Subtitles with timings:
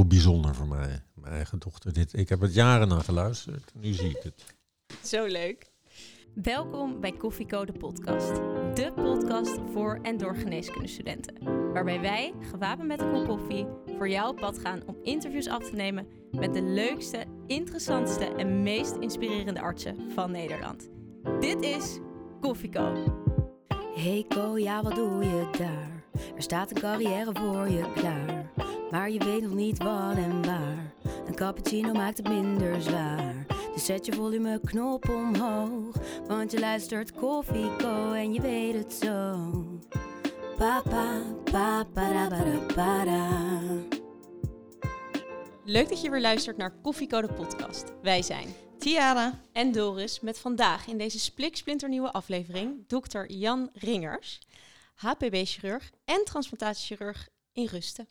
[0.00, 1.02] heel bijzonder voor mij.
[1.14, 1.92] Mijn eigen dochter.
[1.92, 3.72] Dit, ik heb het jaren naar geluisterd.
[3.74, 4.44] Nu zie ik het.
[5.02, 5.70] Zo leuk.
[6.34, 8.34] Welkom bij Koffiecode podcast.
[8.74, 11.34] De podcast voor en door geneeskundestudenten.
[11.72, 13.66] Waarbij wij, gewapend met een kop koffie,
[13.96, 18.62] voor jou op pad gaan om interviews af te nemen met de leukste, interessantste en
[18.62, 20.88] meest inspirerende artsen van Nederland.
[21.40, 21.98] Dit is
[22.40, 22.94] Koffieco.
[23.94, 25.99] Hey Ko, ja wat doe je daar?
[26.36, 28.50] Er staat een carrière voor je klaar.
[28.90, 30.94] Maar je weet nog niet wat en waar.
[31.26, 33.46] Een cappuccino maakt het minder zwaar.
[33.74, 35.96] Dus zet je volumeknop omhoog.
[36.26, 39.36] Want je luistert Koffieco en je weet het zo.
[40.56, 43.28] Papa, papa, para, para.
[45.64, 47.92] Leuk dat je weer luistert naar Koffiecode podcast.
[48.02, 48.46] Wij zijn
[48.78, 49.40] Tiara.
[49.52, 54.38] en Doris met vandaag in deze spliksplinternieuwe aflevering dokter Jan Ringers,
[55.00, 58.08] HPB-chirurg en transplantatiechirurg in Rusten.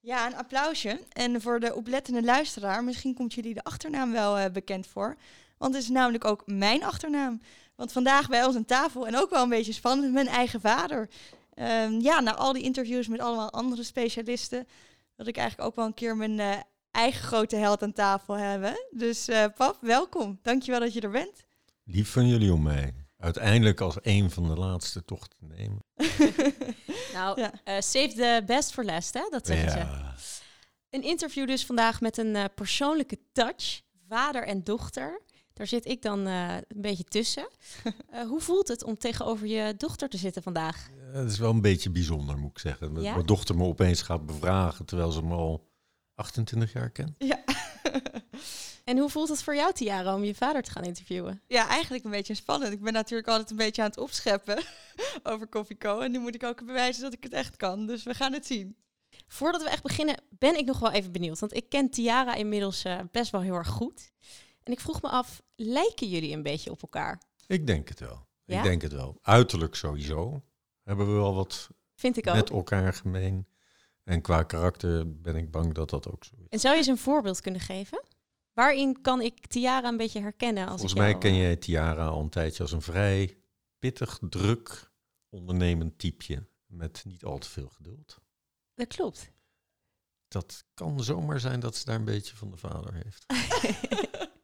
[0.00, 1.00] Ja, een applausje.
[1.12, 5.16] En voor de oplettende luisteraar, misschien komt jullie de achternaam wel eh, bekend voor.
[5.58, 7.40] Want het is namelijk ook mijn achternaam.
[7.74, 11.08] Want vandaag bij ons aan tafel, en ook wel een beetje spannend, mijn eigen vader.
[11.54, 14.66] Ehm, ja, na al die interviews met allemaal andere specialisten,
[15.16, 16.60] wil ik eigenlijk ook wel een keer mijn eh,
[16.90, 18.86] eigen grote held aan tafel hebben.
[18.90, 20.38] Dus eh, pap, welkom.
[20.42, 21.44] Dankjewel dat je er bent.
[21.84, 23.01] Lief van jullie om mij.
[23.22, 25.84] Uiteindelijk als een van de laatste toch te nemen.
[27.12, 27.52] Nou, Ja.
[27.64, 29.22] eh, save the best for last, hè?
[29.30, 29.76] Dat zeggen ze.
[29.78, 30.14] Ja.
[30.90, 35.20] Een interview dus vandaag met een eh, persoonlijke touch, vader en dochter.
[35.52, 37.48] Daar zit ik dan eh, een beetje tussen.
[38.10, 40.88] Eh, hoe voelt het om tegenover je dochter te zitten vandaag?
[41.12, 42.94] Het is wel een beetje bijzonder, moet ik zeggen.
[42.94, 43.14] Dat Ja?
[43.14, 45.68] Mijn dochter me opeens gaat bevragen terwijl ze me al
[46.14, 47.14] 28 jaar kent.
[47.18, 47.42] Ja.
[48.84, 51.42] En hoe voelt het voor jou, Tiara, om je vader te gaan interviewen?
[51.46, 52.72] ja, eigenlijk een beetje spannend.
[52.72, 54.62] Ik ben natuurlijk altijd een beetje aan het opscheppen
[55.22, 56.00] over Koffieco.
[56.00, 57.86] En nu moet ik ook bewijzen dat ik het echt kan.
[57.86, 58.76] Dus we gaan het zien.
[59.26, 61.38] Voordat we echt beginnen, ben ik nog wel even benieuwd.
[61.38, 64.10] Want ik ken Tiara inmiddels eh, best wel heel erg goed.
[64.62, 67.22] En ik vroeg me af, lijken jullie een beetje op elkaar?
[67.46, 68.26] Ik denk het wel.
[68.44, 68.56] Ja?
[68.56, 69.18] Ik denk het wel.
[69.22, 70.42] Uiterlijk sowieso.
[70.82, 72.34] Hebben we wel wat Vind ik ook.
[72.34, 73.46] met elkaar gemeen.
[74.12, 76.48] En qua karakter ben ik bang dat dat ook zo is.
[76.48, 78.02] En zou je eens een voorbeeld kunnen geven?
[78.52, 80.62] Waarin kan ik Tiara een beetje herkennen?
[80.62, 83.36] Als Volgens ik mij jou, ken eh, jij Tiara al een tijdje als een vrij
[83.78, 84.90] pittig, druk,
[85.28, 86.46] ondernemend typeje.
[86.66, 88.20] Met niet al te veel geduld.
[88.74, 89.30] Dat klopt.
[90.28, 93.26] Dat kan zomaar zijn dat ze daar een beetje van de vader heeft.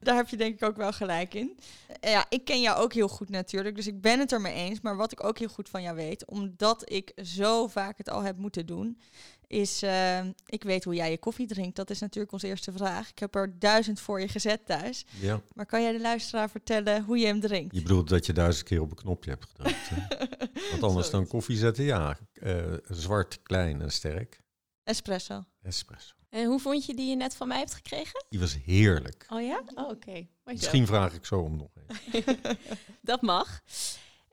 [0.09, 1.59] Daar heb je denk ik ook wel gelijk in.
[2.01, 4.55] Eh, Ja, ik ken jou ook heel goed natuurlijk, dus ik ben het er mee
[4.55, 4.81] eens.
[4.81, 8.23] Maar wat ik ook heel goed van jou weet, omdat ik zo vaak het al
[8.23, 9.01] heb moeten doen,
[9.49, 11.77] is eh, ik weet hoe jij je koffie drinkt.
[11.77, 13.11] Dat is natuurlijk onze eerste vraag.
[13.11, 15.07] Ik heb er duizend voor je gezet thuis.
[15.21, 15.41] Ja.
[15.53, 17.75] Maar kan jij de luisteraar vertellen hoe je hem drinkt?
[17.75, 19.91] Je bedoelt dat je duizend keer op een knopje hebt gedrukt.
[20.71, 22.19] Want anders dan koffie zetten, ja.
[22.33, 24.41] eh, zwart, klein en sterk.
[24.85, 25.45] Espresso.
[25.63, 26.15] Espresso.
[26.31, 28.25] En hoe vond je die je net van mij hebt gekregen?
[28.29, 29.27] Die was heerlijk.
[29.29, 29.63] Oh ja?
[29.75, 30.27] Oh, oké.
[30.45, 32.25] Misschien vraag ik zo om nog eens.
[33.01, 33.61] Dat mag.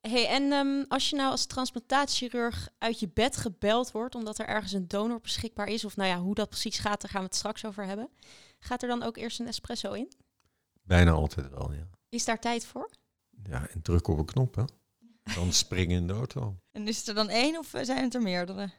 [0.10, 4.48] Hey, en ehm, als je nou als transplantatiechirurg uit je bed gebeld wordt omdat er
[4.48, 7.28] ergens een donor beschikbaar is, of nou ja, hoe dat precies gaat, daar gaan we
[7.28, 8.10] het straks over hebben.
[8.60, 10.12] Gaat er dan ook eerst een espresso in?
[10.82, 11.90] Bijna altijd wel, ja.
[12.10, 12.90] Is daar tijd voor?
[13.44, 14.64] Ja, en druk op een knop, hè.
[15.36, 16.56] Dan springen in de auto.
[16.72, 18.70] En is het er dan één of zijn het er meerdere?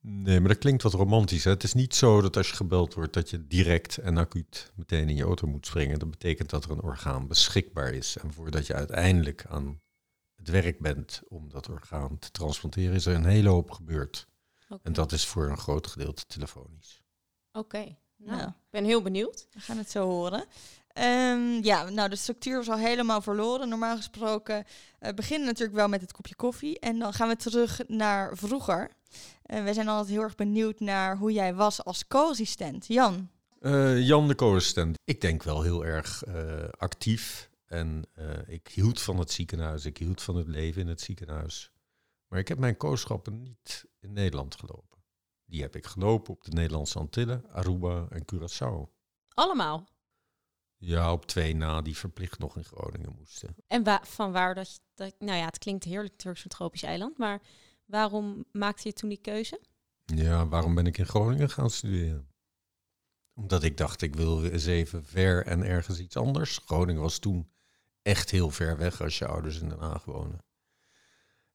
[0.00, 1.44] Nee, maar dat klinkt wat romantisch.
[1.44, 1.50] Hè?
[1.50, 5.08] Het is niet zo dat als je gebeld wordt dat je direct en acuut meteen
[5.08, 5.98] in je auto moet springen.
[5.98, 8.16] Dat betekent dat er een orgaan beschikbaar is.
[8.16, 9.80] En voordat je uiteindelijk aan
[10.40, 14.28] het werk bent om dat orgaan te transplanteren, is er een hele hoop gebeurd.
[14.82, 17.02] En dat is voor een groot gedeelte telefonisch.
[17.52, 17.96] Oké.
[18.16, 18.48] Nou, Nou.
[18.48, 19.46] ik ben heel benieuwd.
[19.52, 20.44] We gaan het zo horen.
[20.92, 23.68] Ehm, ja, nou, de structuur was al helemaal verloren.
[23.68, 24.64] Normaal gesproken
[24.98, 26.78] eh beginnen we natuurlijk wel met het kopje koffie.
[26.78, 28.90] En dan gaan we terug naar vroeger.
[29.42, 32.86] En wij zijn altijd heel erg benieuwd naar hoe jij was als co-assistent.
[32.86, 33.28] Jan.
[33.60, 34.96] Eh, Jan de co-assistent.
[35.04, 37.49] Ik denk wel heel erg eh, actief.
[37.72, 39.84] En eh, ik hield van het ziekenhuis.
[39.84, 41.72] Ik hield van het leven in het ziekenhuis.
[42.28, 44.98] Maar ik heb mijn kooschappen niet in Nederland gelopen.
[45.44, 48.94] Die heb ik gelopen op de Nederlandse Antillen, Aruba en Curaçao.
[49.28, 49.88] Allemaal.
[50.76, 53.56] Ja, op twee na die verplicht nog in Groningen moesten.
[53.66, 54.80] En wa- van waar dat...
[54.94, 57.42] Nou ja, het klinkt heerlijk Turks een tropisch eiland, maar
[57.84, 59.60] waarom maakte je toen die keuze?
[60.04, 62.28] Ja, waarom ben ik in Groningen gaan studeren?
[63.34, 66.58] Omdat ik dacht, ik wil eens even ver en ergens iets anders.
[66.58, 67.50] Groningen was toen
[68.02, 70.44] echt heel ver weg als je ouders in Den Haag wonen.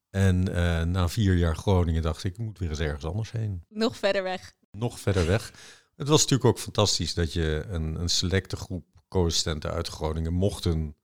[0.10, 3.66] En eh, na vier jaar Groningen dacht ik, ik moet weer eens ergens anders heen.
[3.70, 4.54] Nog verder weg.
[4.72, 5.54] Nog verder weg.
[5.96, 10.96] Het was natuurlijk ook fantastisch dat je een, een selecte groep co-assistenten uit Groningen mochten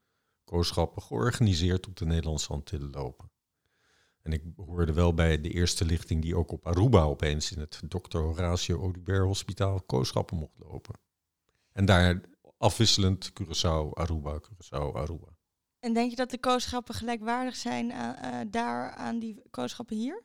[0.44, 3.32] kooschappen georganiseerd op de Nederlandse Antillen lopen.
[4.22, 7.82] En ik hoorde wel bij de eerste lichting die ook op Aruba opeens in het
[7.88, 8.18] Dr.
[8.18, 10.96] Horatio Audubert Hospitaal kooschappen mocht lopen.
[11.72, 12.22] En daar
[12.62, 15.28] afwisselend Curaçao, Aruba, Curaçao, Aruba.
[15.80, 20.24] En denk je dat de kooschappen gelijkwaardig zijn aan, eh, daar aan die kooschappen hier?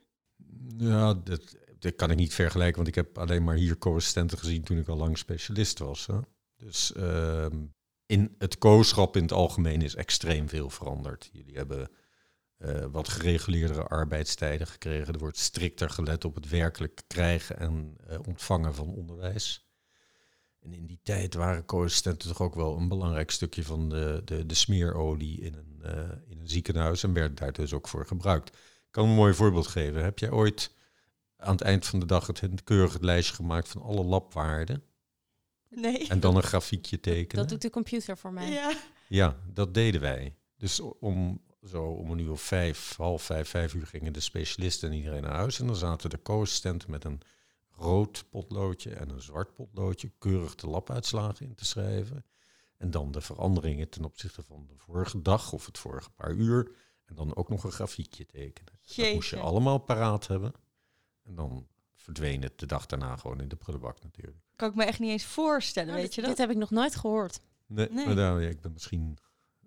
[0.76, 4.62] Ja, dat, dat kan ik niet vergelijken, want ik heb alleen maar hier co-assistenten gezien
[4.62, 6.06] toen ik al lang specialist was.
[6.06, 6.18] Hè.
[6.56, 7.64] Dus ehm,
[8.06, 11.28] in het kooschap in het algemeen is extreem veel veranderd.
[11.32, 11.90] Jullie hebben
[12.56, 15.14] eh, wat gereguleerdere arbeidstijden gekregen.
[15.14, 19.65] Er wordt strikter gelet op het werkelijk krijgen en eh, ontvangen van onderwijs.
[20.66, 24.46] En in die tijd waren co-assistenten toch ook wel een belangrijk stukje van de, de,
[24.46, 28.48] de smeerolie in een, eh, in een ziekenhuis en werd daar dus ook voor gebruikt.
[28.48, 30.04] Ik kan een mooi voorbeeld geven.
[30.04, 30.74] Heb jij ooit
[31.36, 34.82] aan het eind van de dag het keurige lijstje gemaakt van alle labwaarden?
[35.68, 36.08] Nee.
[36.08, 37.42] En dan een grafiekje tekenen?
[37.42, 38.50] Dat doet de computer voor mij.
[38.50, 38.76] Ja.
[39.08, 40.34] Ja, dat deden wij.
[40.56, 44.90] Dus om zo om een uur of vijf, half vijf, vijf uur gingen de specialisten
[44.90, 45.60] en iedereen naar huis.
[45.60, 47.20] En dan zaten de co-assistenten met een
[47.76, 52.24] rood potloodje en een zwart potloodje keurig de labuitslagen in te schrijven.
[52.76, 56.70] En dan de veranderingen ten opzichte van de vorige dag of het vorige paar uur.
[57.04, 58.72] En dan ook nog een grafiekje tekenen.
[58.96, 60.52] Dat moest je allemaal paraat hebben.
[61.22, 64.36] En dan verdween het de dag daarna gewoon in de prullenbak natuurlijk.
[64.56, 66.36] Kan ik me echt niet eens voorstellen, Nou, weet je dit, dat?
[66.36, 67.40] dit heb ik nog nooit gehoord.
[67.66, 68.06] Nee, Nee.
[68.06, 69.18] maar daar, ja, ik ben misschien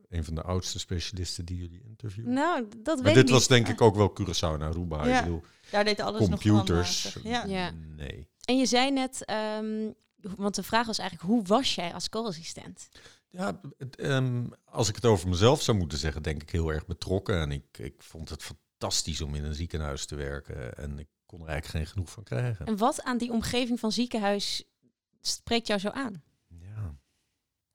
[0.10, 2.34] een van de oudste specialisten die jullie interviewen.
[2.34, 3.50] Nou, dat maar weet dit ik was niet.
[3.50, 5.06] denk ik ook wel Curaçao en Aruba.
[5.08, 5.18] Ja.
[5.18, 7.04] Ik bedoel, Daar deed alles computers.
[7.04, 7.52] nog wel handmatig.
[7.52, 7.60] Ja.
[7.66, 7.72] Ja.
[7.96, 8.28] Nee.
[8.46, 9.92] En je zei net, ehm,
[10.22, 12.90] want de vraag was eigenlijk, hoe was jij als co-assistent?
[13.30, 16.86] Ja, het, ehm, als ik het over mezelf zou moeten zeggen, denk ik heel erg
[16.86, 17.40] betrokken.
[17.42, 20.74] En ik, ik vond het fantastisch om in een ziekenhuis te werken.
[20.78, 22.66] En ik kon er eigenlijk geen genoeg van krijgen.
[22.66, 24.64] En wat aan die omgeving van ziekenhuis
[25.22, 26.24] spreekt jou zo aan?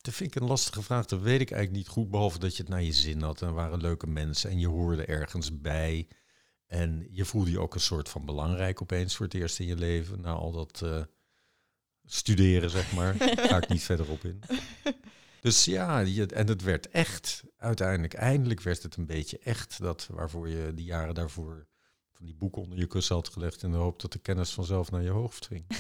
[0.05, 1.07] Dat vind ik een lastige vraag.
[1.07, 3.43] Dat weet ik eigenlijk niet goed, behalve dat je het naar je zin had.
[3.43, 6.09] En waren leuke mensen en je hoorde ergens bij.
[6.67, 9.77] En je voelde je ook een soort van belangrijk opeens voor het eerst in je
[9.77, 10.21] leven.
[10.21, 11.03] Na al dat eh,
[12.05, 13.19] studeren, zeg maar.
[13.19, 14.43] Daar ga ik niet verder op in.
[15.41, 17.43] Dus ja, je, en het werd echt.
[17.57, 19.81] Uiteindelijk, eindelijk werd het een beetje echt.
[19.81, 21.67] Dat waarvoor je die jaren daarvoor
[22.25, 23.63] van die boeken onder je kussen had gelegd.
[23.63, 25.67] In de hoop dat de kennis vanzelf naar je hoofd ging.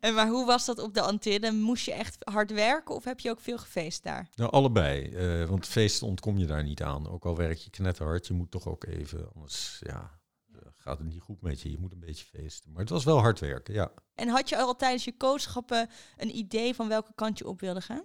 [0.00, 1.60] En maar hoe was dat op de Antillen?
[1.60, 4.28] Moest je echt hard werken of heb je ook veel gefeest daar?
[4.34, 5.10] Nou, allebei.
[5.10, 7.08] eh, want feesten ontkom je daar niet aan.
[7.08, 10.20] Ook al werk je knetterhard, je moet toch ook even, anders ja,
[10.52, 11.70] eh, gaat het niet goed met je.
[11.70, 12.72] Je moet een beetje feesten.
[12.72, 13.92] Maar het was wel hard werken, ja.
[14.14, 17.80] En had je al tijdens je coachschappen een idee van welke kant je op wilde
[17.80, 18.04] gaan?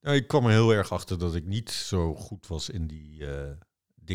[0.00, 3.26] Nou, ik kwam er heel erg achter dat ik niet zo goed was in die
[3.26, 3.50] eh,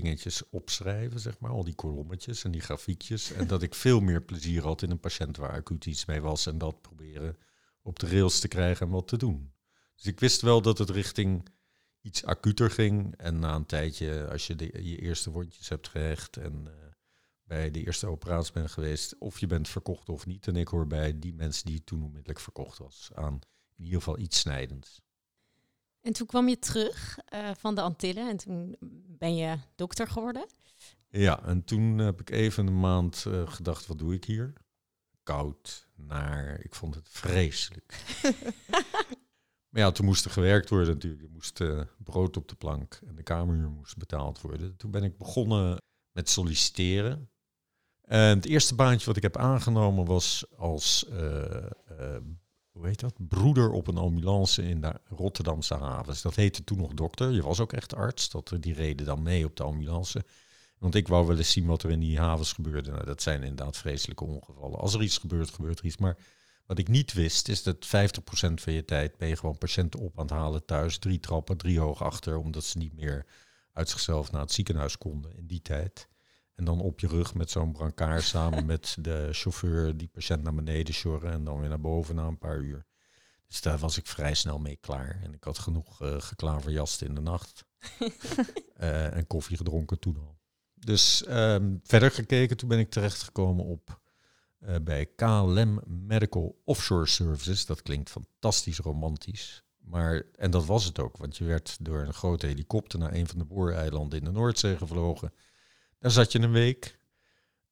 [0.02, 1.52] dingetjes opschrijven, zeg maar.
[1.52, 3.32] Al die kolommetjes en die grafiekjes.
[3.32, 6.46] en dat ik veel meer plezier had in een patiënt waar acuut iets mee was.
[6.46, 7.38] En dat proberen
[7.82, 9.54] op de rails te krijgen en wat te doen.
[9.96, 11.50] Dus ik wist wel dat het richting
[12.02, 13.16] iets acuter ging.
[13.16, 16.74] En na een tijdje, als je de, je eerste wondjes hebt gehecht en eh,
[17.44, 20.48] bij de eerste operatie bent geweest, of je bent verkocht of niet.
[20.48, 23.40] En ik hoor bij die mensen die toen onmiddellijk verkocht was aan
[23.76, 25.02] in ieder geval iets snijdends.
[26.06, 28.76] En toen kwam je terug eh, van de Antillen en toen
[29.18, 30.46] ben je dokter geworden.
[31.10, 34.54] Ja, en toen heb ik even een maand eh, gedacht, wat doe ik hier?
[35.24, 38.04] Koud, naar, ik vond het vreselijk.
[39.70, 41.24] maar ja, toen moest er gewerkt worden natuurlijk.
[41.24, 44.78] Er moest eh, brood op de plank en de kamerhuur moest betaald worden.
[44.78, 45.82] Toen ben ik begonnen
[46.12, 47.30] met solliciteren.
[48.02, 51.06] En het eerste baantje wat ik heb aangenomen was als,
[52.76, 56.22] hoe heet dat, broeder op een ambulance in de Rotterdamse havens.
[56.22, 57.32] Dat heette toen nog dokter.
[57.32, 58.30] Je was ook echt arts.
[58.30, 60.26] Dat, die reden dan mee op de ambulance.
[60.78, 62.92] Want ik wou wel eens zien wat er in die havens gebeurde.
[62.92, 64.80] Nou, dat zijn inderdaad vreselijke ongevallen.
[64.80, 65.98] Als er iets gebeurt, gebeurt er iets.
[65.98, 66.18] Maar
[66.66, 67.90] wat ik niet wist, is dat 50%
[68.54, 70.98] van je tijd ben je gewoon patiënten op aan het halen thuis.
[70.98, 73.26] Drie trappen, drie hoog achter, omdat ze niet meer
[73.74, 76.08] uit zichzelf naar het ziekenhuis konden in die tijd.
[76.56, 80.56] En dan op je rug met zo'n brancard samen met de chauffeur die patiënt naar
[80.56, 82.86] beneden sjorren en dan weer naar boven na een paar uur.
[83.48, 85.20] Dus daar was ik vrij snel mee klaar.
[85.24, 87.66] En ik had genoeg uh, geklaverjast in de nacht.
[88.00, 90.38] uh, en koffie gedronken toen al.
[90.74, 94.02] Dus um, verder gekeken, toen ben ik terechtgekomen op
[94.60, 97.66] uh, bij KLM Medical Offshore Services.
[97.66, 99.64] Dat klinkt fantastisch romantisch.
[99.78, 103.28] Maar, en dat was het ook, want je werd door een grote helikopter naar een
[103.28, 105.34] van de booreilanden in de Noordzee gevlogen.
[106.06, 107.00] Daar zat je een week.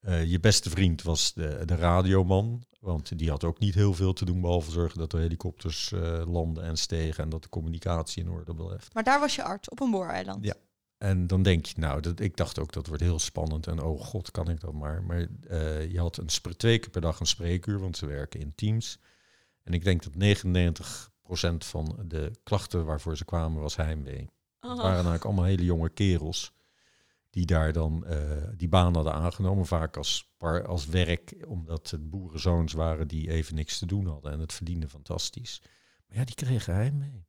[0.02, 4.12] Uh, je beste vriend was de, de radioman, want die had ook niet heel veel
[4.12, 8.22] te doen, behalve zorgen dat de helikopters uh, landen en stegen en dat de communicatie
[8.22, 8.94] in orde blijft.
[8.94, 10.44] Maar daar was je arts, op een booreiland?
[10.44, 10.54] Ja.
[10.98, 14.00] En dan denk je, nou, dat, ik dacht ook dat wordt heel spannend en oh
[14.00, 15.02] god, kan ik dat maar.
[15.02, 18.52] Maar uh, je had een twee keer per dag een spreekuur, want ze werken in
[18.54, 18.98] teams.
[19.62, 24.30] En ik denk dat 99% van de klachten waarvoor ze kwamen was heimwee.
[24.60, 24.70] Oh.
[24.70, 26.52] Het waren eigenlijk allemaal hele jonge kerels
[27.34, 28.18] die daar dan eh,
[28.56, 29.66] die baan hadden aangenomen.
[29.66, 34.32] Vaak als, par, als werk, omdat het boerenzoons waren die even niks te doen hadden.
[34.32, 35.62] En het verdiende fantastisch.
[36.06, 37.26] Maar ja, die kregen hij mee.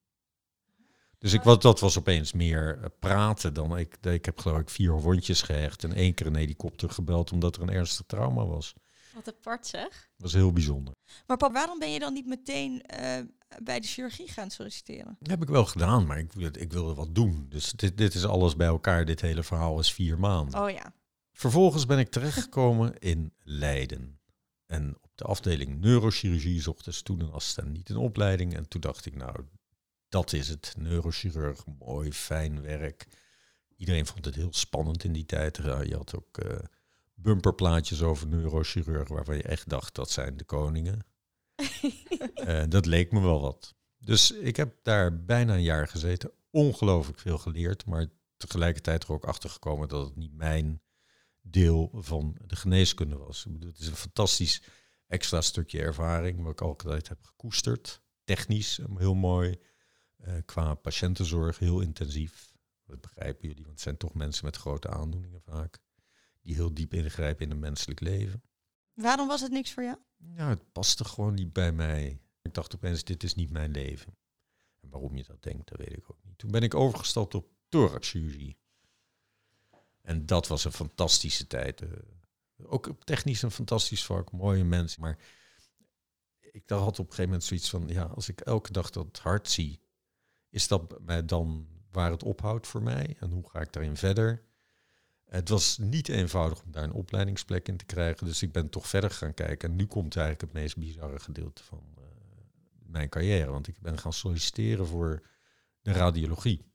[1.17, 3.97] Dus ik, wat, dat was opeens meer eh, praten dan ik.
[4.01, 7.61] Ik heb geloof ik vier hondjes gehecht en één keer een helikopter gebeld omdat er
[7.61, 8.73] een ernstig trauma was.
[9.13, 9.89] Wat apart zeg.
[9.89, 10.93] Dat was heel bijzonder.
[11.27, 13.19] Maar pap, waarom ben je dan niet meteen eh,
[13.63, 15.17] bij de chirurgie gaan solliciteren?
[15.19, 17.45] Dat heb ik wel gedaan, maar ik, ik wilde wat doen.
[17.49, 19.05] Dus dit, dit is alles bij elkaar.
[19.05, 20.61] Dit hele verhaal is vier maanden.
[20.61, 20.93] Oh ja.
[21.31, 24.19] Vervolgens ben ik terechtgekomen in Leiden.
[24.65, 28.55] En op de afdeling neurochirurgie zochten ze toen een assistent niet in opleiding.
[28.55, 29.45] En toen dacht ik, nou,
[30.09, 30.73] dat is het.
[30.77, 33.07] Neurochirurg, mooi, fijn werk.
[33.77, 35.55] Iedereen vond het heel spannend in die tijd.
[35.57, 36.57] Je had ook eh,
[37.13, 41.05] bumperplaatjes over neurochirurgen waarvan je echt dacht, dat zijn de koningen.
[42.35, 43.75] Eh, dat leek me wel wat.
[43.97, 46.31] Dus ik heb daar bijna een jaar gezeten.
[46.49, 48.07] Ongelooflijk veel geleerd, maar
[48.37, 50.81] tegelijkertijd er ook achter gekomen dat het niet mijn
[51.41, 53.45] deel van de geneeskunde was.
[53.45, 54.61] Ik bedoel, het is een fantastisch
[55.07, 58.01] extra stukje ervaring, wat ik altijd heb gekoesterd.
[58.23, 59.59] Technisch heel mooi,
[60.17, 62.53] eh, qua patiëntenzorg heel intensief.
[62.85, 65.79] Dat begrijpen jullie, want het zijn toch mensen met grote aandoeningen vaak,
[66.41, 68.43] die heel diep ingrijpen in een menselijk leven.
[68.93, 69.97] Waarom was het niks voor jou?
[70.33, 72.19] Ja, het paste gewoon niet bij mij.
[72.41, 74.17] Ik dacht opeens, dit is niet mijn leven.
[74.79, 76.37] En waarom je dat denkt, dat weet ik ook niet.
[76.37, 78.57] Toen ben ik overgestapt op thoraxchirurgie.
[80.01, 81.81] En dat was een fantastische tijd.
[81.81, 81.89] eh.
[82.57, 85.01] ook technisch een fantastisch vak, mooie mensen.
[85.01, 85.17] Maar
[86.39, 89.49] ik had op een gegeven moment zoiets van, ja, als ik elke dag dat hart
[89.49, 89.81] zie,
[90.49, 93.15] is dat mij dan waar het ophoudt voor mij?
[93.19, 94.43] En hoe ga ik daarin verder?
[95.25, 98.87] Het was niet eenvoudig om daar een opleidingsplek in te krijgen, dus ik ben toch
[98.87, 99.69] verder gaan kijken.
[99.69, 102.03] En nu komt eigenlijk het meest bizarre gedeelte van eh,
[102.85, 105.21] mijn carrière, want ik ben gaan solliciteren voor
[105.81, 106.65] de radiologie.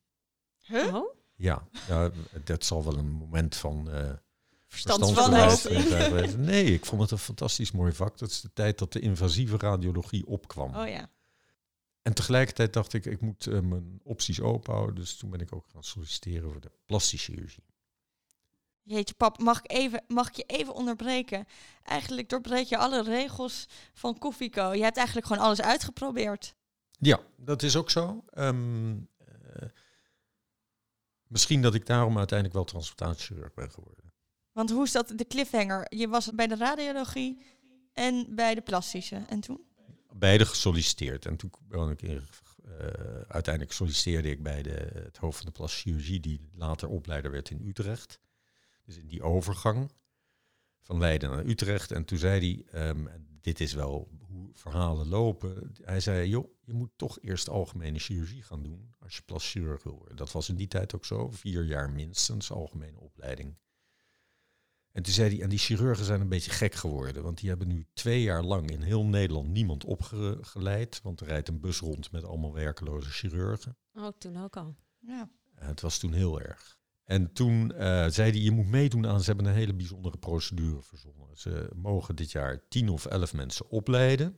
[0.58, 0.94] Huh?
[0.94, 1.14] Oh?
[1.34, 2.10] Ja, ja
[2.44, 4.12] dat zal wel een moment van eh
[6.04, 6.36] geweest.
[6.36, 8.18] Nee, ik vond het een fantastisch mooi vak.
[8.18, 10.74] Dat is de tijd dat de invasieve radiologie opkwam.
[10.74, 11.10] Oh ja.
[12.02, 14.94] En tegelijkertijd dacht ik, ik moet eh, mijn opties open houden.
[14.94, 17.64] Dus toen ben ik ook gaan solliciteren voor de plastische chirurgie.
[18.90, 21.46] Jeetje, pap, mag ik, even, mag ik je even onderbreken?
[21.82, 24.72] Eigenlijk doorbreek je alle regels van Koffieco.
[24.74, 26.54] Je hebt eigenlijk gewoon alles uitgeprobeerd.
[26.98, 28.24] Ja, dat is ook zo.
[28.30, 29.68] Ehm, eh,
[31.26, 34.12] misschien dat ik daarom uiteindelijk wel transportatiechirurg ben geworden.
[34.52, 35.86] Want hoe is dat de cliffhanger?
[35.96, 37.42] Je was bij de radiologie
[37.92, 39.22] en bij de plastische.
[39.28, 39.64] En toen?
[40.12, 41.26] Beide gesolliciteerd.
[41.26, 42.22] En toen ben ik in,
[42.64, 42.86] eh,
[43.28, 47.50] uiteindelijk solliciteerde ik bij de, het hoofd van de plastische chirurgie, die later opleider werd
[47.50, 48.20] in Utrecht.
[48.90, 49.90] Dus in die overgang
[50.80, 51.90] van Leiden naar Utrecht.
[51.90, 53.06] En toen zei hij, ehm,
[53.40, 55.72] dit is wel hoe verhalen lopen.
[55.82, 59.82] Hij zei, joh, je moet toch eerst algemene chirurgie gaan doen als je plastisch chirurg
[59.82, 60.16] wil worden.
[60.16, 63.58] Dat was in die tijd ook zo, vier jaar minstens algemene opleiding.
[64.92, 67.68] En toen zei hij, en die chirurgen zijn een beetje gek geworden, want die hebben
[67.68, 72.10] nu twee jaar lang in heel Nederland niemand opgeleid, want er rijdt een bus rond
[72.10, 73.76] met allemaal werkeloze chirurgen.
[73.92, 74.76] Oh, toen ook al.
[74.98, 75.30] Ja.
[75.58, 76.79] Uh, het was toen heel erg.
[77.10, 80.82] En toen uh, zei hij, je moet meedoen aan, ze hebben een hele bijzondere procedure
[80.82, 81.28] verzonnen.
[81.32, 84.36] Ze mogen dit jaar tien of elf mensen opleiden.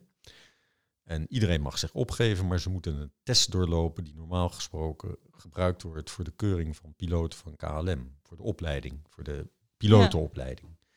[1.03, 5.81] En iedereen mag zich opgeven, maar ze moeten een test doorlopen die normaal gesproken gebruikt
[5.81, 8.15] wordt voor de keuring van piloten van KLM.
[8.23, 10.69] Voor de opleiding, voor de pilotenopleiding.
[10.69, 10.87] Ja.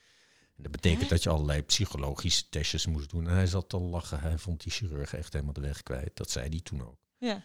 [0.57, 1.09] En dat betekent Hè?
[1.09, 3.29] dat je allerlei psychologische testjes moest doen.
[3.29, 6.17] En hij zat te lachen, hij vond die chirurg echt helemaal de weg kwijt.
[6.17, 6.99] Dat zei hij toen ook.
[7.19, 7.45] Ja.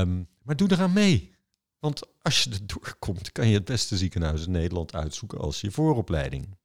[0.00, 1.40] Um, maar doe eraan mee.
[1.82, 5.70] Want als je er doorkomt, kan je het beste ziekenhuis in Nederland uitzoeken als je
[5.70, 6.56] vooropleiding.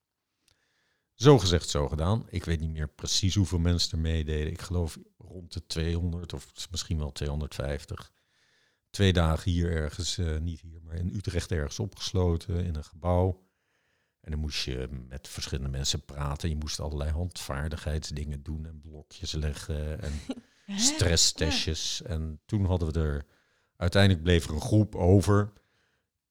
[1.13, 2.25] Zo gezegd, zo gedaan.
[2.29, 4.51] Ik weet niet meer precies hoeveel mensen er meededen.
[4.51, 8.11] Ik geloof rond de 200 of misschien wel 250.
[8.89, 13.45] Twee dagen hier ergens, uh, niet hier, maar in Utrecht ergens opgesloten in een gebouw.
[14.21, 16.49] En dan moest je met verschillende mensen praten.
[16.49, 20.13] Je moest allerlei handvaardigheidsdingen doen en blokjes leggen en
[20.91, 22.01] stresstestjes.
[22.01, 23.25] En toen hadden we er,
[23.77, 25.51] uiteindelijk bleef er een groep over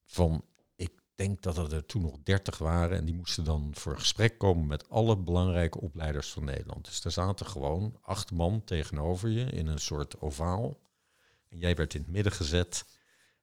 [0.05, 0.45] van,
[0.77, 2.99] ik denk dat er toen nog dertig waren.
[2.99, 6.85] En die moesten dan voor gesprek komen met alle belangrijke opleiders van Nederland.
[6.85, 10.79] Dus daar zaten gewoon acht man tegenover je in een soort ovaal.
[11.49, 12.85] En jij werd in het midden gezet.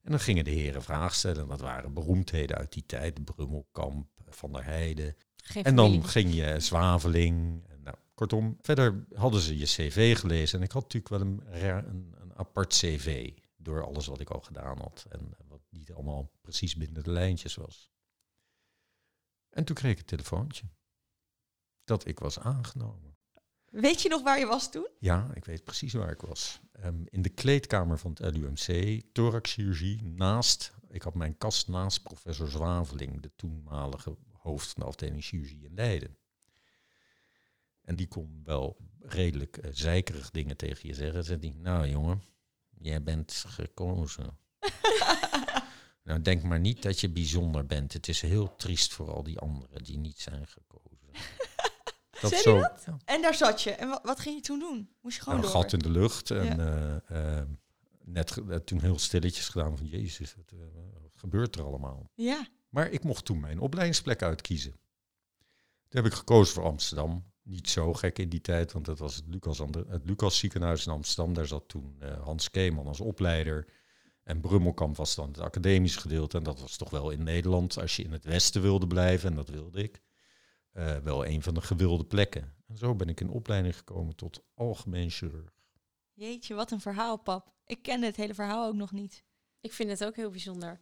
[0.01, 1.47] En dan gingen de heren vragen stellen.
[1.47, 3.25] Dat waren beroemdheden uit die tijd.
[3.25, 5.15] Brummelkamp, Van der Heijden.
[5.35, 6.07] Geen en dan familie.
[6.07, 7.63] ging je Zwaveling.
[7.83, 10.59] Nou, kortom, verder hadden ze je cv gelezen.
[10.59, 11.41] En ik had natuurlijk wel een,
[11.89, 13.31] een, een apart cv.
[13.63, 15.05] Door alles wat ik al gedaan had.
[15.09, 17.91] En wat niet allemaal precies binnen de lijntjes was.
[19.49, 20.65] En toen kreeg ik een telefoontje.
[21.83, 23.17] Dat ik was aangenomen.
[23.65, 24.87] Weet je nog waar je was toen?
[24.99, 26.59] Ja, ik weet precies waar ik was.
[26.71, 32.49] Ehm, in de kleedkamer van het LUMC, thoraxchirurgie, naast ik had mijn kast naast professor
[32.49, 36.17] Zwaveling, de toenmalige hoofd van de afdeling chirurgie in Leiden.
[37.81, 41.23] En die kon wel redelijk uh, zeikerig dingen tegen je zeggen.
[41.23, 42.21] Zei die, nou jongen,
[42.83, 44.37] jij bent gekozen.
[46.03, 47.93] nou, denk maar niet dat je bijzonder bent.
[47.93, 51.09] Het is heel triest voor al die anderen die niet zijn gekozen.
[52.21, 52.59] dat zo.
[52.59, 52.87] Dat?
[53.05, 53.71] En daar zat je.
[53.71, 54.89] En wat, wat, ging je toen doen?
[55.01, 56.31] Moest je gewoon nou, Een gat in de lucht.
[56.31, 57.41] En uh, uh,
[58.03, 60.59] net toen heel stilletjes gedaan van Jezus, wat,
[61.01, 62.09] wat gebeurt er allemaal?
[62.15, 62.47] Ja.
[62.69, 64.71] Maar ik mocht toen mijn opleidingsplek uitkiezen.
[65.87, 67.32] Toen heb ik gekozen voor Amsterdam.
[67.43, 69.57] Niet zo gek in die tijd, want dat was het Lucas,
[69.87, 71.33] het Lucas ziekenhuis in Amsterdam.
[71.33, 73.67] Daar zat toen uh, Hans Keeman als opleider.
[74.23, 76.37] En Brummelkamp was dan het academisch gedeelte.
[76.37, 79.35] En dat was toch wel in Nederland, als je in het westen wilde blijven, en
[79.35, 80.01] dat wilde ik,
[80.73, 82.53] uh, wel een van de gewilde plekken.
[82.67, 85.53] En zo ben ik in opleiding gekomen tot algemeen chirurg.
[86.13, 87.53] Jeetje, wat een verhaal, pap.
[87.65, 89.23] Ik ken het hele verhaal ook nog niet.
[89.61, 90.79] Ik vind het ook heel bijzonder.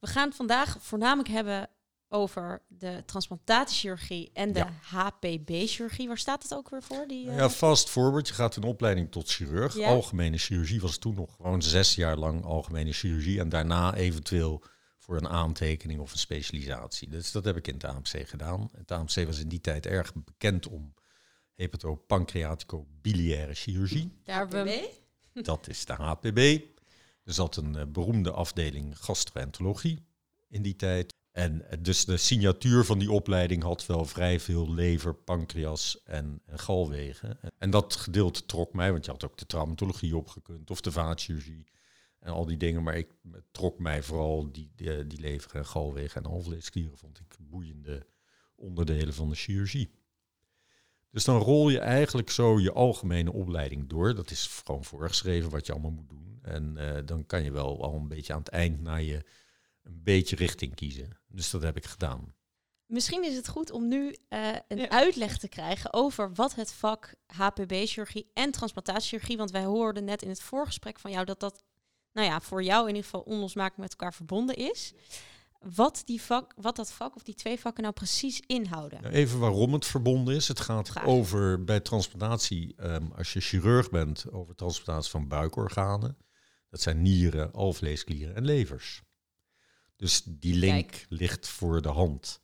[0.00, 1.70] We gaan het vandaag voornamelijk hebben
[2.08, 6.08] over de transplantatiechirurgie en de HPB-chirurgie.
[6.08, 7.06] Waar staat het ook weer voor?
[7.06, 7.36] Die, uh...
[7.36, 8.28] Ja, fast forward.
[8.28, 9.78] Je gaat in opleiding tot chirurg.
[9.78, 13.40] Algemene chirurgie was toen nog gewoon zes jaar lang algemene chirurgie.
[13.40, 14.62] En daarna eventueel
[14.98, 17.08] voor een aantekening of een specialisatie.
[17.08, 18.70] Dus dat heb ik in het AMC gedaan.
[18.76, 20.94] Het AMC was in die tijd erg bekend om
[21.54, 24.20] hepatopancreatico-biliaire chirurgie.
[24.24, 24.90] Daar hebben we...
[25.32, 26.38] Dat is de HPB.
[27.24, 30.06] Er zat een uh, beroemde afdeling gastroenterologie
[30.48, 31.14] in die tijd.
[31.36, 36.40] En eh, dus de signatuur van die opleiding had wel vrij veel lever, pancreas en,
[36.46, 37.38] en galwegen.
[37.58, 41.66] En dat gedeelte trok mij, want je had ook de traumatologie opgekund of de vaatchirurgie
[42.20, 42.82] en al die dingen.
[42.82, 43.08] Maar ik
[43.50, 48.06] trok mij vooral die, die, die lever en galwegen en alvleesklieren vond ik boeiende
[48.54, 49.90] onderdelen van de chirurgie.
[51.10, 54.14] Dus dan rol je eigenlijk zo je algemene opleiding door.
[54.14, 56.38] Dat is gewoon voorgeschreven wat je allemaal moet doen.
[56.42, 59.24] En uh, dan kan je wel al een beetje aan het eind naar je
[59.86, 61.18] een beetje richting kiezen.
[61.28, 62.34] Dus dat heb ik gedaan.
[62.86, 67.14] Misschien is het goed om nu uh, een uitleg te krijgen over wat het vak
[67.26, 71.64] HPB-chirurgie en transplantatiechirurgie, want wij hoorden net in het voorgesprek van jou dat dat,
[72.12, 74.92] nou ja, voor jou in ieder geval onlosmakelijk met elkaar verbonden is.
[75.74, 79.02] Wat, die vak, wat dat vak of die twee vakken nou precies inhouden.
[79.02, 80.48] Nou, even waarom het verbonden is.
[80.48, 86.16] Het gaat over bij transplantatie, um, als je chirurg bent, over transplantatie van buikorganen.
[86.70, 89.02] Dat zijn nieren, alvleesklieren en levers.
[89.96, 92.40] Dus die link ligt voor de hand.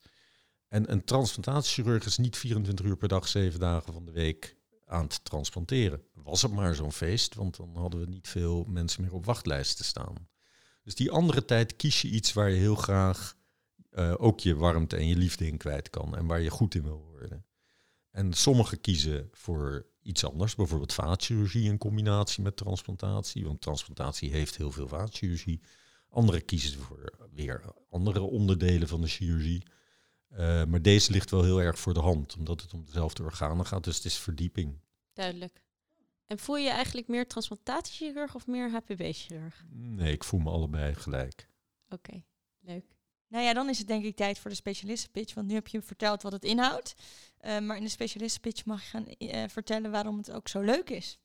[0.68, 5.02] En een transplantatiechirurg is niet 24 uur per dag, 7 dagen van de week aan
[5.02, 6.02] het transplanteren.
[6.14, 9.84] Was het maar zo'n feest, want dan hadden we niet veel mensen meer op wachtlijsten
[9.84, 10.28] staan.
[10.82, 13.36] Dus die andere tijd kies je iets waar je heel graag
[13.92, 16.82] uh, ook je warmte en je liefde in kwijt kan en waar je goed in
[16.82, 17.44] wil worden.
[18.10, 24.56] En sommigen kiezen voor iets anders, bijvoorbeeld vaatchirurgie in combinatie met transplantatie, want transplantatie heeft
[24.56, 25.60] heel veel vaatchirurgie.
[26.12, 29.62] Anderen kiezen voor weer andere onderdelen van de chirurgie.
[30.32, 33.66] Uh, maar deze ligt wel heel erg voor de hand, omdat het om dezelfde organen
[33.66, 33.84] gaat.
[33.84, 34.80] Dus het is verdieping.
[35.12, 35.62] Duidelijk.
[36.26, 39.64] En voel je je eigenlijk meer transplantatiechirurg of meer HPB-chirurg?
[39.70, 41.48] Nee, ik voel me allebei gelijk.
[41.88, 42.22] Oké,
[42.60, 42.84] leuk.
[43.28, 45.34] Nou ja, dan is het denk ik tijd voor de specialistenpitch.
[45.34, 46.94] Want nu heb je verteld wat het inhoudt.
[47.40, 50.90] Uh, maar in de specialistenpitch mag je gaan uh, vertellen waarom het ook zo leuk
[50.90, 51.18] is.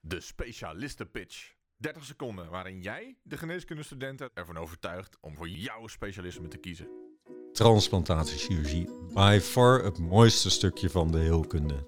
[0.00, 1.56] De specialistenpitch.
[1.80, 6.88] 30 seconden waarin jij de geneeskundestudenten ervan overtuigt om voor jouw specialisme te kiezen.
[7.52, 11.84] Transplantatiechirurgie, by far het mooiste stukje van de heelkunde.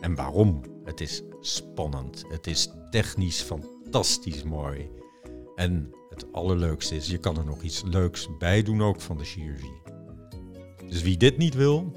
[0.00, 0.62] En waarom?
[0.84, 2.24] Het is spannend.
[2.28, 4.90] Het is technisch fantastisch mooi.
[5.54, 9.24] En het allerleukste is, je kan er nog iets leuks bij doen ook van de
[9.24, 9.82] chirurgie.
[10.88, 11.92] Dus wie dit niet wil,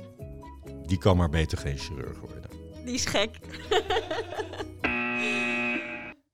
[0.86, 2.50] die kan maar beter geen chirurg worden.
[2.86, 3.40] Die is gek.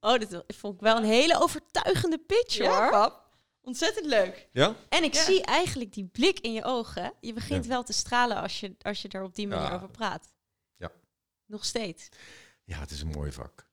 [0.03, 2.89] Oh, dit vond ik wel een hele overtuigende pitch ja, hoor.
[2.89, 3.23] Pap.
[3.61, 4.47] Ontzettend leuk.
[4.51, 4.75] Ja?
[4.89, 7.13] En ik zie eigenlijk die blik in je ogen.
[7.19, 10.33] Je begint wel te stralen als je, als je er op die manier over praat.
[10.75, 10.91] Ja.
[11.45, 12.09] Nog steeds.
[12.63, 13.67] Ja, het is een mooi vak.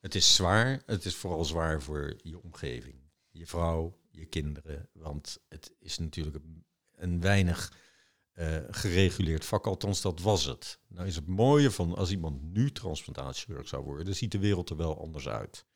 [0.00, 0.82] Het is zwaar.
[0.86, 2.96] Het is vooral zwaar voor je omgeving.
[3.30, 4.88] Je vrouw, je kinderen.
[4.92, 7.72] Want het is natuurlijk een, een weinig
[8.34, 9.66] uh, gereguleerd vak.
[9.66, 10.78] Althans, dat was het.
[10.88, 14.76] Nou is het mooie van als iemand nu transplantatiechirurg zou worden, ziet de wereld er
[14.76, 15.66] wel anders uit.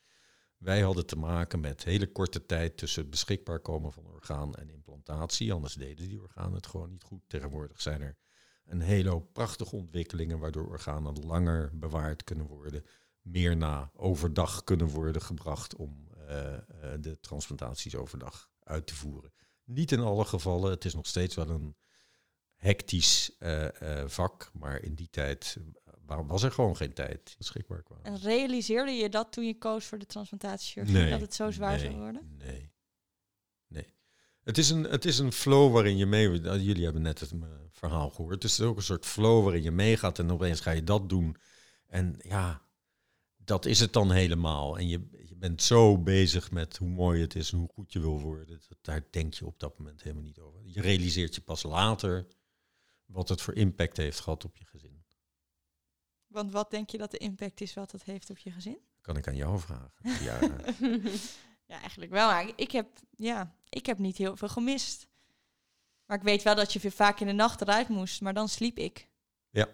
[0.58, 4.70] Wij hadden te maken met hele korte tijd tussen het beschikbaar komen van orgaan en
[4.70, 5.52] implantatie.
[5.52, 7.22] Anders deden die organen het gewoon niet goed.
[7.26, 8.16] Tegenwoordig zijn er
[8.64, 12.84] een hele hoop prachtige ontwikkelingen waardoor organen langer bewaard kunnen worden.
[13.20, 16.58] Meer na overdag kunnen worden gebracht om uh, uh,
[17.00, 19.32] de transplantaties overdag uit te voeren.
[19.64, 20.70] Niet in alle gevallen.
[20.70, 21.76] Het is nog steeds wel een
[22.58, 23.68] hectisch uh,
[24.06, 24.50] vak.
[24.52, 25.56] Maar in die tijd
[26.06, 27.98] was er gewoon geen tijd beschikbaar kwam.
[28.02, 30.82] En realiseerde je dat toen je koos voor de transplantatie?
[30.82, 32.36] Nee, dat het zo zwaar nee, zou worden?
[32.38, 32.70] Nee.
[33.66, 33.94] Nee.
[34.42, 36.28] Het is een, het is een flow waarin je mee...
[36.40, 37.38] nou, Jullie hebben net het eh,
[37.70, 38.34] verhaal gehoord.
[38.34, 41.36] Het is ook een soort flow waarin je meegaat en opeens ga je dat doen.
[41.86, 42.62] En ja,
[43.36, 44.78] dat is het dan helemaal.
[44.78, 48.00] En je, je bent zo bezig met hoe mooi het is en hoe goed je
[48.00, 48.46] wil worden.
[48.46, 50.60] Dat, daar denk je op dat moment helemaal niet over.
[50.64, 52.26] Je realiseert je pas later
[53.08, 55.02] wat het voor impact heeft gehad op je gezin.
[56.26, 58.78] Want wat denk je dat de impact is wat dat heeft op je gezin?
[59.00, 59.92] Kan ik aan jou vragen.
[60.24, 60.38] Ja,
[61.66, 62.52] Ja, eigenlijk wel.
[62.56, 65.06] Ik heb, ja, ik heb niet heel veel gemist.
[66.06, 68.78] Maar ik weet wel dat je vaak in de nacht eruit moest, maar dan sliep
[68.78, 69.08] ik.
[69.50, 69.68] Ja.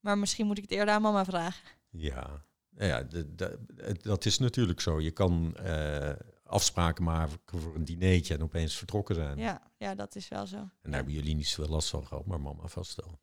[0.00, 1.68] Maar misschien moet ik het eerder aan mama vragen.
[1.90, 2.44] ja.
[2.76, 5.00] Nou ja de- de- het- dat is natuurlijk zo.
[5.00, 6.12] Je kan eh,
[6.44, 9.38] afspraken maken voor een dineetje en opeens vertrokken zijn.
[9.38, 10.56] Ja, ja dat is wel zo.
[10.56, 13.18] En daar hebben jullie niet zoveel last van gehad, maar mama vast wel.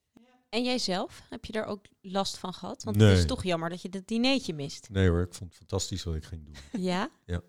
[0.50, 2.84] En jijzelf, heb je daar ook last van gehad?
[2.84, 3.10] Want Nee.
[3.10, 4.90] het is toch jammer dat je het dineetje mist.
[4.90, 6.56] Nee hoor, ik vond het fantastisch wat ik ging doen.
[6.92, 7.10] Ja?
[7.26, 7.42] Ja.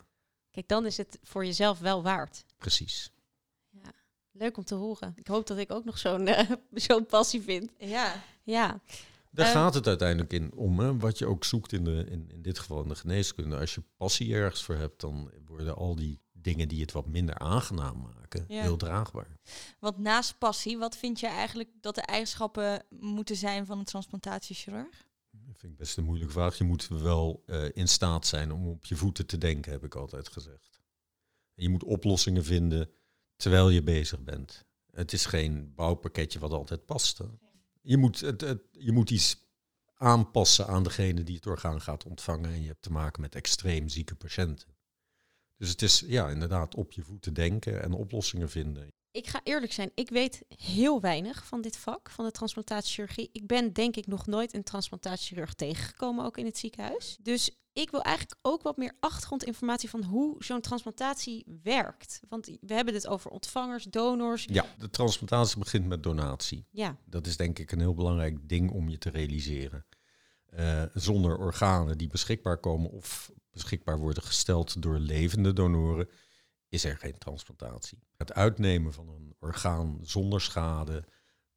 [0.50, 2.44] Kijk, dan is het voor jezelf wel waard.
[2.58, 3.10] Precies.
[4.34, 5.12] Leuk om te horen.
[5.16, 6.50] Ik hoop dat ik ook nog zo'n eh,
[6.88, 7.70] zo'n passie vind.
[7.78, 8.22] Ja.
[8.42, 8.80] Ja.
[9.30, 10.78] Daar Eh, gaat het uiteindelijk in om.
[10.80, 10.96] Hè?
[10.98, 13.58] Wat je ook zoekt in, de, in, in dit geval in de geneeskunde.
[13.58, 17.38] Als je passie ergens voor hebt, dan worden al die dingen die het wat minder
[17.38, 18.62] aangenaam maken, Ja.
[18.62, 19.36] heel draagbaar.
[19.78, 25.06] Want naast passie, wat vind je eigenlijk dat de eigenschappen moeten zijn van een transplantatiechirurg?
[25.30, 26.58] Dat vind ik best een moeilijke vraag.
[26.58, 29.94] Je moet wel eh, in staat zijn om op je voeten te denken, heb ik
[29.94, 30.80] altijd gezegd.
[31.54, 32.90] Je moet oplossingen vinden
[33.36, 34.64] terwijl je bezig bent.
[34.90, 37.18] Het is geen bouwpakketje wat altijd past.
[37.18, 37.24] hè.
[37.80, 39.36] Je moet, het, het- je moet iets
[39.94, 42.50] aanpassen aan degene die het orgaan gaat ontvangen.
[42.52, 44.68] En je hebt te maken met extreem zieke patiënten.
[45.62, 48.88] Dus het is ja, inderdaad op je voeten denken en oplossingen vinden.
[49.10, 53.28] Ik ga eerlijk zijn, ik weet heel weinig van dit vak, van de transplantatiechirurgie.
[53.32, 57.16] Ik ben denk ik nog nooit een transplantatiechirurg tegengekomen, ook in het ziekenhuis.
[57.20, 62.20] Dus ik wil eigenlijk ook wat meer achtergrondinformatie van hoe zo'n transplantatie werkt.
[62.28, 64.44] Want we hebben het over ontvangers, donors.
[64.50, 66.66] Ja, de transplantatie begint met donatie.
[66.70, 69.86] Ja, Dat is denk ik een heel belangrijk ding om je te realiseren.
[70.46, 76.08] Eh, zonder organen die beschikbaar komen of beschikbaar worden gesteld door levende donoren,
[76.68, 77.98] is er geen transplantatie.
[78.16, 81.04] Het uitnemen van een orgaan zonder schade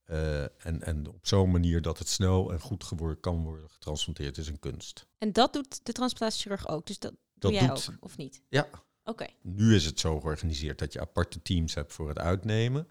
[0.03, 4.37] eh, en, en op zo'n manier dat het snel en goed gewor- kan worden getransplanteerd
[4.37, 5.07] is een kunst.
[5.17, 6.85] en dat doet de transplantatie ook.
[6.87, 8.41] Dus dat, doe jij doet- ook, of niet?
[8.49, 8.67] Ja,
[9.03, 9.25] Oké.
[9.41, 12.87] nu is het zo georganiseerd dat je aparte teams hebt voor het uitnemen.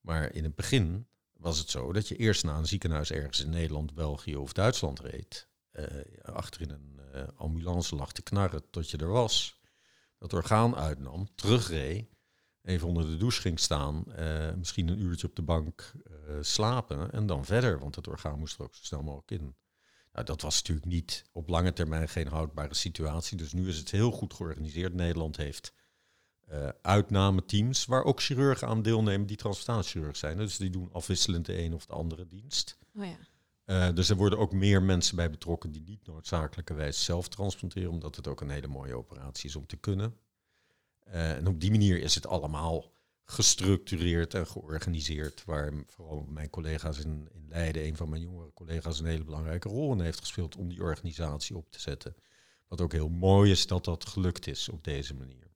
[0.00, 3.50] Maar in het begin was het zo dat je eerst naar een ziekenhuis ergens in
[3.50, 5.48] Nederland, België of Duitsland reed.
[5.70, 5.84] Eh
[6.22, 9.60] achter in een eh, ambulance lag te knarren tot je er was.
[10.18, 12.08] Dat orgaan uitnam, terugreed,
[12.62, 15.92] even onder de douche ging staan, eh, misschien een uurtje op de bank
[16.40, 19.56] slapen en dan verder, want het orgaan moest er ook zo snel mogelijk in.
[20.12, 23.36] Nou, dat was natuurlijk niet op lange termijn geen houdbare situatie.
[23.36, 24.94] Dus nu is het heel goed georganiseerd.
[24.94, 25.72] Nederland heeft
[26.46, 30.36] eh uitnameteams waar ook chirurgen aan deelnemen die transplantatechirurg zijn.
[30.36, 32.78] Dus die doen afwisselend de een of de andere dienst.
[32.94, 33.16] Oh ja.
[33.70, 38.16] Eh, dus er worden ook meer mensen bij betrokken die niet noodzakelijkerwijs zelf transplanteren, omdat
[38.16, 40.16] het ook een hele mooie operatie is om te kunnen.
[41.04, 42.92] Eh, en op die manier is het allemaal
[43.24, 49.00] gestructureerd en georganiseerd, waar vooral mijn collega's in, in Leiden, een van mijn jongere collega's,
[49.00, 52.16] een hele belangrijke rol in heeft gespeeld om die organisatie op te zetten.
[52.68, 55.50] Wat ook heel mooi is dat dat gelukt is op deze manier.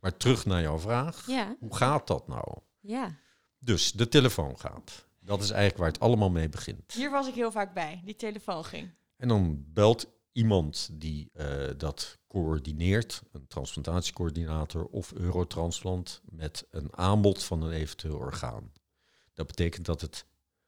[0.00, 1.26] Maar terug naar jouw vraag.
[1.26, 2.58] Ja, Hoe gaat dat nou?
[2.80, 3.22] ja.
[3.58, 5.06] Dus de telefoon gaat.
[5.24, 6.92] Dat is eigenlijk waar het allemaal mee begint.
[6.92, 8.90] Hier was ik heel vaak bij, die telefoon ging.
[9.16, 17.44] En dan belt iemand die eh, dat coördineert, een transplantatiecoördinator of Eurotransplant, met een aanbod
[17.44, 18.72] van een eventueel orgaan.
[19.32, 20.26] Dat betekent dat het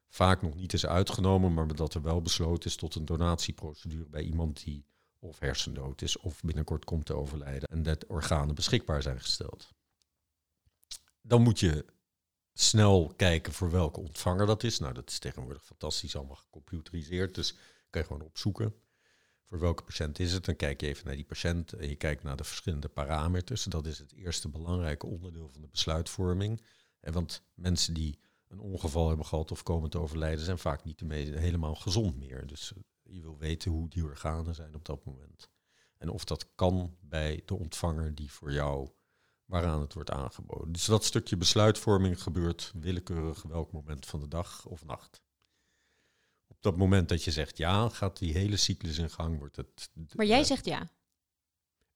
[0.09, 4.23] vaak nog niet is uitgenomen, maar dat er wel besloten is tot een donatieprocedure bij
[4.23, 4.85] iemand die
[5.19, 9.75] of hersendood is of binnenkort komt te overlijden en dat organen beschikbaar zijn gesteld.
[11.21, 11.85] Dan moet je
[12.59, 14.79] snel kijken voor welke ontvanger dat is.
[14.79, 17.55] Nou, dat is tegenwoordig fantastisch allemaal gecomputeriseerd, dus
[17.91, 18.75] kan je gewoon opzoeken.
[19.43, 20.45] Voor welke patiënt is het?
[20.45, 23.65] Dan kijk je even naar die patiënt en je kijkt naar de verschillende parameters.
[23.65, 26.63] Dat is het eerste belangrijke onderdeel van de besluitvorming.
[27.01, 31.01] En want mensen die een ongeval hebben gehad of komen te overlijden, zijn vaak niet
[31.01, 32.47] helemaal gezond meer.
[32.47, 35.49] Dus eh, je wil weten hoe die organen zijn op dat moment.
[35.99, 38.91] En of dat kan bij de ontvanger die voor jou
[39.47, 40.73] waaraan het wordt aangeboden.
[40.73, 45.23] Dus dat stukje besluitvorming gebeurt willekeurig welk moment van de dag of nacht.
[46.47, 49.39] Op dat moment dat je zegt ja, gaat die hele cyclus in gang.
[49.39, 50.91] Wordt het Maar jij eh, zegt ja.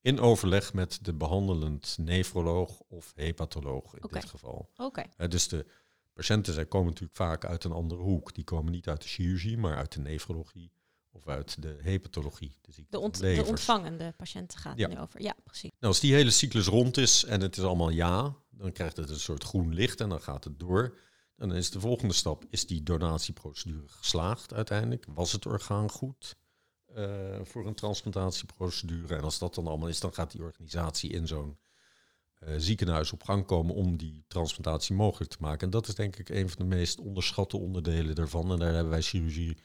[0.01, 4.71] in overleg met de behandelend nefroloog of hepatoloog in dit geval.
[4.77, 5.03] Oké.
[5.17, 5.67] Eh, dus de
[6.13, 8.35] patiënten zij komen natuurlijk vaak uit een andere hoek.
[8.35, 10.73] Die komen niet uit de chirurgie, maar uit de nefrologie
[11.13, 14.89] Of uit de hepatologie, de ziekte De, ont- de ontvangende patiënten gaat Ja.
[14.89, 15.23] nu over.
[15.23, 15.71] Ja, precies.
[15.79, 19.11] Nou, als die hele cyclus rond is en het is allemaal ja, dan krijgt het
[19.11, 20.99] een soort groen licht en dan gaat het door.
[21.37, 25.05] En dan is de volgende stap, is die donatieprocedure geslaagd uiteindelijk?
[25.09, 26.37] Was het orgaan goed
[26.95, 29.15] eh, voor een transplantatieprocedure?
[29.17, 31.59] En als dat dan allemaal is, dan gaat die organisatie in zo'n
[32.35, 35.61] eh, ziekenhuis op gang komen om die transplantatie mogelijk te maken.
[35.61, 38.53] En dat is denk ik een van de meest onderschatte onderdelen daarvan.
[38.53, 39.57] En daar hebben wij chirurgie,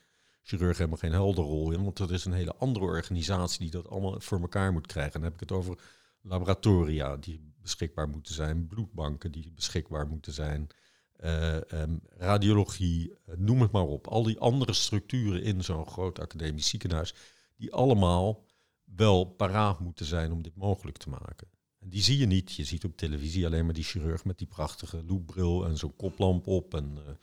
[0.45, 3.89] chirurgen helemaal geen helder rol in, want dat is een hele andere organisatie die dat
[3.89, 5.13] allemaal voor elkaar moet krijgen.
[5.13, 5.79] En dan heb ik het over
[6.21, 10.67] laboratoria die beschikbaar moeten zijn, bloedbanken die beschikbaar moeten zijn,
[11.15, 14.07] eh, ehm, radiologie, eh, noem het maar op.
[14.07, 17.13] Al die andere structuren in zo'n groot academisch ziekenhuis,
[17.55, 18.45] die allemaal
[18.83, 21.47] wel paraat moeten zijn om dit mogelijk te maken.
[21.79, 22.53] En die zie je niet.
[22.53, 26.47] Je ziet op televisie alleen maar die chirurg met die prachtige loopbril en zo'n koplamp
[26.47, 26.73] op.
[26.73, 27.13] En eh,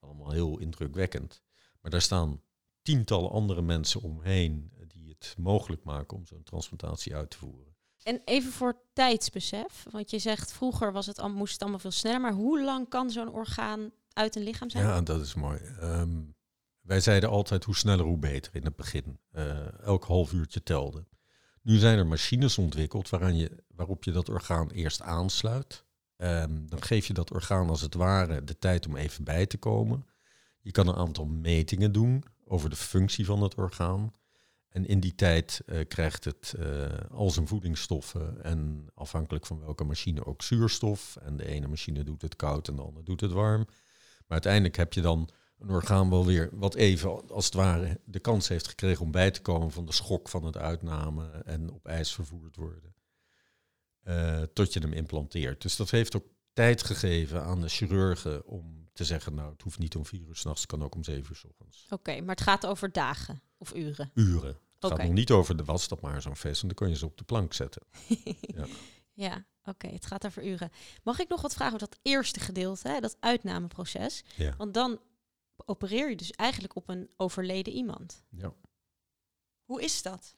[0.00, 1.42] allemaal heel indrukwekkend.
[1.80, 2.40] Maar daar staan
[2.90, 7.74] tientallen andere mensen omheen eh, die het mogelijk maken om zo'n transplantatie uit te voeren.
[8.02, 11.90] En even voor tijdsbesef, want je zegt vroeger was het, al- moest het allemaal veel
[11.90, 14.84] sneller, maar hoe lang kan zo'n orgaan uit een lichaam zijn?
[14.84, 15.58] Ja, dat is mooi.
[15.80, 16.20] Ehm,
[16.80, 19.18] wij zeiden altijd hoe sneller hoe beter in het begin.
[19.30, 21.06] Eh, elk half uurtje telde.
[21.62, 25.84] Nu zijn er machines ontwikkeld waaraan je, waarop je dat orgaan eerst aansluit.
[26.16, 29.58] Ehm, dan geef je dat orgaan als het ware de tijd om even bij te
[29.58, 30.06] komen.
[30.60, 34.12] Je kan een aantal metingen doen over de functie van het orgaan.
[34.68, 39.84] En in die tijd eh, krijgt het eh, al zijn voedingsstoffen en afhankelijk van welke
[39.84, 41.16] machine ook zuurstof.
[41.16, 43.64] En de ene machine doet het koud en de andere doet het warm.
[43.66, 48.20] Maar uiteindelijk heb je dan een orgaan wel weer wat even als het ware de
[48.20, 51.86] kans heeft gekregen om bij te komen van de schok van het uitname en op
[51.86, 52.94] ijs vervoerd worden.
[54.02, 55.62] Eh, tot je hem implanteert.
[55.62, 59.78] Dus dat heeft ook tijd gegeven aan de chirurgen om te zeggen, nou het hoeft
[59.78, 61.86] niet om vier uur s'nachts, het kan ook om zeven uur s ochtends.
[61.90, 64.10] Oké, maar het gaat over dagen of uren.
[64.14, 64.58] Uren.
[64.78, 67.06] Het gaat nog niet over de wasstap maar zo'n feest, want dan kun je ze
[67.06, 67.82] op de plank zetten.
[68.40, 68.66] Ja.
[69.12, 70.70] Ja, oké, het gaat over uren.
[71.02, 74.24] Mag ik nog wat vragen over dat eerste gedeelte, hè, dat uitnameproces?
[74.36, 74.54] Ja.
[74.56, 75.00] Want dan
[75.56, 78.24] opereer je dus eigenlijk op een overleden iemand.
[78.28, 78.52] Ja.
[79.64, 80.36] Hoe is dat?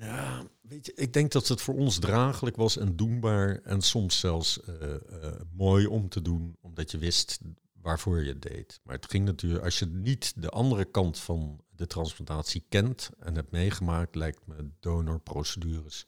[0.00, 4.18] Ja, weet je, ik denk dat het voor ons draaglijk was en doenbaar en soms
[4.18, 7.38] zelfs eh, eh, mooi om te doen, omdat je wist
[7.72, 8.80] waarvoor je het deed.
[8.82, 13.34] Maar het ging natuurlijk, als je niet de andere kant van de transplantatie kent en
[13.34, 16.06] hebt meegemaakt, lijkt me donorprocedures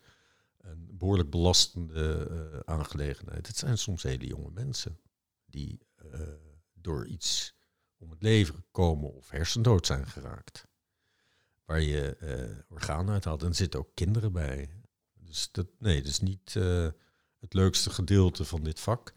[0.60, 3.46] een behoorlijk belastende eh, aangelegenheid.
[3.46, 4.98] Het zijn soms hele jonge mensen
[5.46, 5.78] die
[6.74, 7.54] door iets
[7.96, 10.66] om het leven komen of hersendood zijn geraakt
[11.66, 13.42] waar je eh organen uit haalt.
[13.42, 14.70] En er zitten ook kinderen bij.
[15.14, 16.88] Dus dat, nee, dat is niet eh,
[17.38, 19.14] het leukste gedeelte van dit vak.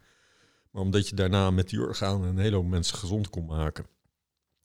[0.70, 3.86] Maar omdat je daarna met die organen een hele hoop mensen gezond kon maken,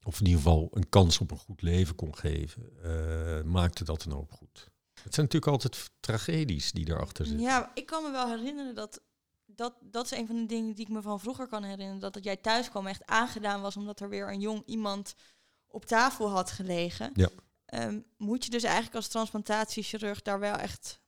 [0.04, 4.04] of in ieder geval een kans op een goed leven kon geven, eh, maakte dat
[4.04, 4.70] een hoop goed.
[5.04, 7.44] Het zijn natuurlijk altijd tragedies die daarachter zitten.
[7.44, 9.02] Ja, ik kan me wel herinneren dat,
[9.46, 9.74] dat...
[9.82, 12.00] Dat is een van de dingen die ik me van vroeger kan herinneren.
[12.00, 13.78] Dat, dat jij thuis kwam echt aangedaan was...
[13.78, 15.16] omdat er weer een jong iemand
[15.68, 17.12] op tafel had gelegen.
[17.14, 17.30] Ja.
[17.66, 21.00] Ehm, moet je dus eigenlijk als transplantatiechirurg daar wel echt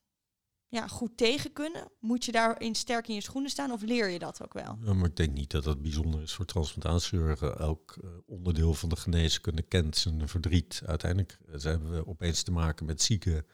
[0.68, 1.90] ja, goed tegen kunnen?
[2.00, 4.78] Moet je daarin sterk in je schoenen staan of leer je dat ook wel?
[4.84, 7.58] Ja, maar ik denk niet dat dat bijzonder is voor transplantaatchirurgen.
[7.58, 10.82] Elk eh, onderdeel van de geneeskunde kent zijn verdriet.
[10.86, 13.44] Uiteindelijk eh, ze hebben we opeens te maken met zieke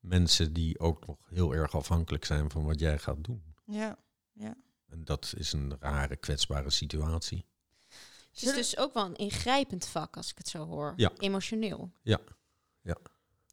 [0.00, 3.54] mensen die ook nog heel erg afhankelijk zijn van wat jij gaat doen.
[3.66, 3.98] Ja.
[4.88, 7.46] En dat is een rare, kwetsbare situatie.
[8.30, 10.92] Het is dus ook wel een ingrijpend vak, als ik het zo hoor.
[10.96, 11.12] Ja.
[11.18, 11.92] Emotioneel.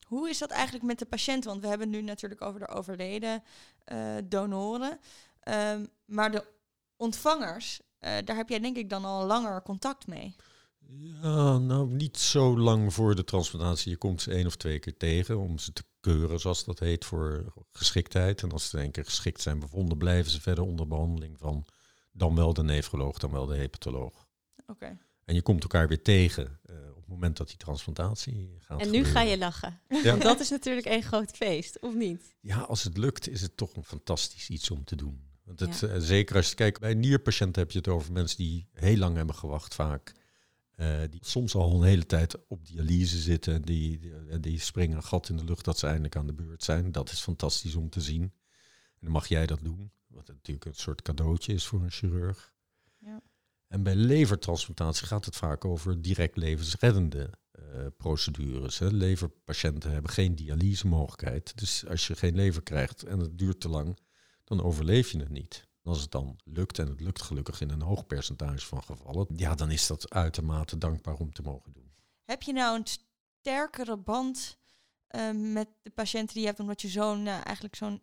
[0.07, 1.45] Hoe is dat eigenlijk met de patiënt?
[1.45, 3.43] Want we hebben het nu natuurlijk over de overleden
[3.83, 4.99] eh, donoren.
[5.39, 6.45] Ehm, maar de
[6.95, 10.35] ontvangers, eh, daar heb jij denk ik dan al langer contact mee.
[10.87, 13.91] Ja, nou niet zo lang voor de transplantatie.
[13.91, 17.05] Je komt ze één of twee keer tegen om ze te keuren, zoals dat heet,
[17.05, 18.41] voor geschiktheid.
[18.41, 21.65] En als ze één keer geschikt zijn bevonden, blijven ze verder onder behandeling van
[22.11, 24.27] dan wel de nefroloog, dan wel de hepatoloog.
[24.67, 24.97] Oké.
[25.25, 26.75] En je komt elkaar weer tegen eh,
[27.13, 29.79] moment dat die transplantatie gaat En nu ga je lachen.
[29.89, 30.03] Ja.
[30.03, 32.35] Want dat is natuurlijk één groot feest, of niet?
[32.39, 35.31] Ja, als het lukt, is het toch een fantastisch iets om te doen.
[35.43, 35.87] Want het, Ja.
[35.87, 39.15] eh, zeker als je kijkt, bij nierpatiënten heb je het over mensen die heel lang
[39.15, 40.13] hebben gewacht vaak.
[40.75, 43.61] Eh, die soms al een hele tijd op dialyse zitten.
[43.61, 46.63] Die, die, die springen een gat in de lucht dat ze eindelijk aan de beurt
[46.63, 46.91] zijn.
[46.91, 48.21] Dat is fantastisch om te zien.
[48.21, 49.91] En dan mag jij dat doen.
[50.07, 52.52] Wat natuurlijk een soort cadeautje is voor een chirurg.
[53.73, 57.61] En bij levertransplantatie gaat het vaak over direct levensreddende eh,
[57.97, 58.79] procedures.
[58.79, 58.87] Hè.
[58.87, 61.57] Leverpatiënten hebben geen dialysemogelijkheid.
[61.57, 63.97] Dus als je geen lever krijgt en het duurt te lang,
[64.43, 65.67] dan overleef je het niet.
[65.83, 69.55] Als het dan lukt, en het lukt gelukkig in een hoog percentage van gevallen, ja,
[69.55, 71.91] dan is dat uitermate dankbaar om te mogen doen.
[72.25, 72.87] Heb je nou een,
[73.39, 74.57] sterkere band
[75.07, 78.01] eh, met de patiënten die je hebt, omdat je zo'n eh, eigenlijk zo'n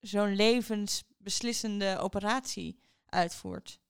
[0.00, 3.80] zo'n levensbeslissende operatie uitvoert?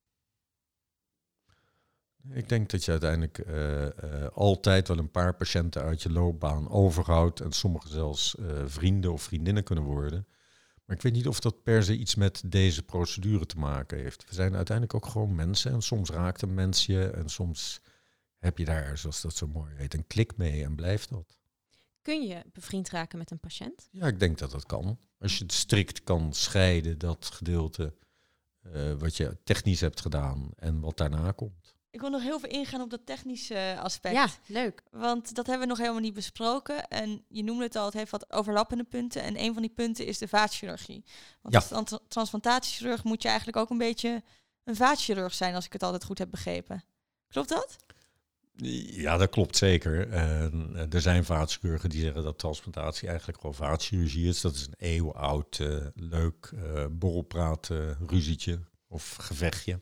[2.31, 6.71] Ik denk dat je uiteindelijk eh, eh, altijd wel een paar patiënten uit je loopbaan
[6.71, 10.27] overhoudt en sommige zelfs eh, vrienden of vriendinnen kunnen worden.
[10.85, 14.25] Maar ik weet niet of dat per se iets met deze procedure te maken heeft.
[14.29, 17.81] We zijn uiteindelijk ook gewoon mensen en soms raakt een mens je en soms
[18.38, 21.38] heb je daar, zoals dat zo mooi heet, een klik mee en blijft dat.
[22.03, 23.88] Kun je bevriend raken met een patiënt?
[23.91, 24.99] Ja, ik denk dat dat kan.
[25.19, 27.95] Als je het strikt kan scheiden, dat gedeelte
[28.99, 31.78] wat je technisch hebt gedaan en wat daarna komt.
[31.90, 34.14] Ik wil nog heel veel ingaan op dat technische aspect.
[34.14, 34.83] Ja, leuk.
[34.90, 36.88] Want dat hebben we nog helemaal niet besproken.
[36.88, 39.22] En je noemde het al, het heeft wat overlappende punten.
[39.22, 41.05] En een van die punten is de vaatchirurgie.
[41.42, 41.61] Want Ja.
[41.61, 44.22] als tran- transplantatechirurg moet je eigenlijk ook een beetje
[44.64, 46.85] een vaatchirurg zijn, als ik het altijd goed heb begrepen.
[47.29, 47.77] Klopt dat?
[48.90, 50.11] Ja, dat klopt zeker.
[50.11, 54.40] Eh, er zijn vaatchirurgen die zeggen dat transplantatie eigenlijk gewoon vaatchirurgie is.
[54.40, 59.81] Dat is een eeuwenoud, eh, leuk eh borrelpraat eh, ruzietje of gevechtje.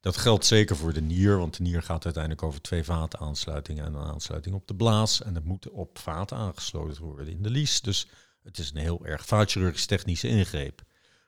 [0.00, 3.94] Dat geldt zeker voor de nier, want de nier gaat uiteindelijk over twee vaataansluitingen en
[3.94, 5.22] een aansluiting op de blaas.
[5.22, 7.80] En dat moet op vaten aangesloten worden in de lies.
[7.80, 8.08] Dus
[8.42, 10.82] het is een heel erg vaatchirurgisch technische ingreep.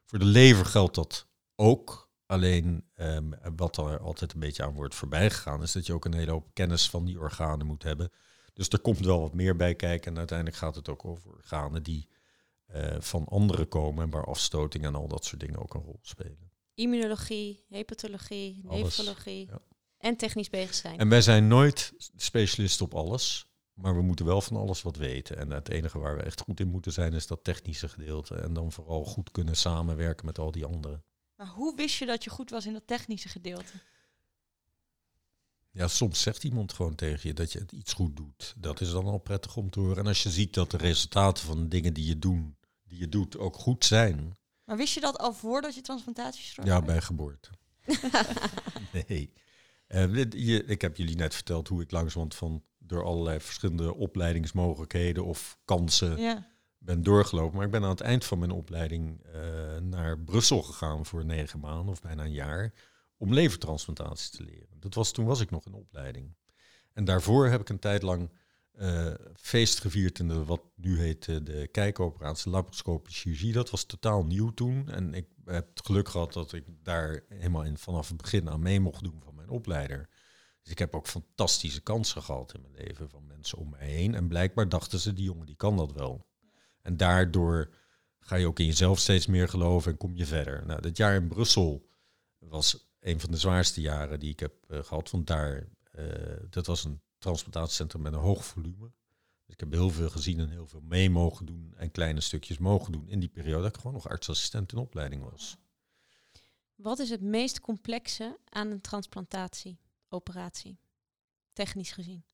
[0.06, 2.08] Voor de lever geldt dat ook.
[2.26, 6.04] Alleen ehm, wat er altijd een beetje aan wordt voorbij gegaan, is dat je ook
[6.04, 8.10] een hele hoop kennis van die organen moet hebben.
[8.52, 10.12] Dus er komt wel wat meer bij kijken.
[10.12, 12.08] En uiteindelijk gaat het ook over organen die
[12.66, 15.98] eh, van anderen komen en waar afstoting en al dat soort dingen ook een rol
[16.02, 16.49] spelen.
[16.80, 19.60] Immunologie, hepatologie, nefrologie ja.
[19.98, 24.56] en technisch bezig En wij zijn nooit specialist op alles, maar we moeten wel van
[24.56, 25.36] alles wat weten.
[25.36, 28.34] En het enige waar we echt goed in moeten zijn, is dat technische gedeelte.
[28.34, 31.04] En dan vooral goed kunnen samenwerken met al die anderen.
[31.36, 33.72] Maar hoe wist je dat je goed was in dat technische gedeelte?
[35.72, 38.54] Ja, soms zegt iemand gewoon tegen je dat je het iets goed doet.
[38.56, 39.96] Dat is dan al prettig om te horen.
[39.96, 43.08] En als je ziet dat de resultaten van de dingen die je, doen, die je
[43.08, 44.38] doet ook goed zijn,
[44.70, 46.86] Maar wist je dat al voordat je transplantatechirurg ja, werd?
[46.86, 47.50] bij geboorte.
[49.08, 49.32] nee.
[49.88, 55.24] Dit- je, ik heb jullie net verteld hoe ik langzamerhand van door allerlei verschillende opleidingsmogelijkheden
[55.24, 56.46] of kansen Ja.
[56.78, 57.56] ben doorgelopen.
[57.56, 61.60] Maar ik ben aan het eind van mijn opleiding eh, naar Brussel gegaan voor negen
[61.60, 62.72] maanden of bijna een jaar.
[63.16, 64.80] Om levertransplantatie te leren.
[64.80, 66.34] Dat was, toen was ik nog in opleiding.
[66.92, 68.30] En daarvoor heb ik een tijd lang
[68.80, 73.52] eh, feest gevierd in de, wat nu heet eh, de kijkoperatie, laparoscopische chirurgie.
[73.52, 74.88] Dat was totaal nieuw toen.
[74.88, 78.80] En ik heb het geluk gehad dat ik daar helemaal vanaf het begin aan mee
[78.80, 80.08] mocht doen van mijn opleider.
[80.62, 84.14] Dus ik heb ook fantastische kansen gehad in mijn leven van mensen om mij heen.
[84.14, 86.26] En blijkbaar dachten ze, die jongen die kan dat wel.
[86.82, 87.74] En daardoor
[88.18, 90.66] ga je ook in jezelf steeds meer geloven en kom je verder.
[90.66, 91.88] Nou, dat jaar in Brussel
[92.38, 95.10] was een van de zwaarste jaren die ik heb eh, gehad.
[95.10, 95.68] Want daar,
[96.50, 98.92] dat was een transplantatiecentrum met een hoog volume.
[99.44, 102.58] Dus ik heb heel veel gezien en heel veel mee mogen doen en kleine stukjes
[102.58, 105.56] mogen doen in die periode dat ik gewoon nog artsassistent in opleiding was.
[106.74, 110.78] Wat is het meest complexe aan een transplantatieoperatie?
[111.52, 112.24] Technisch gezien.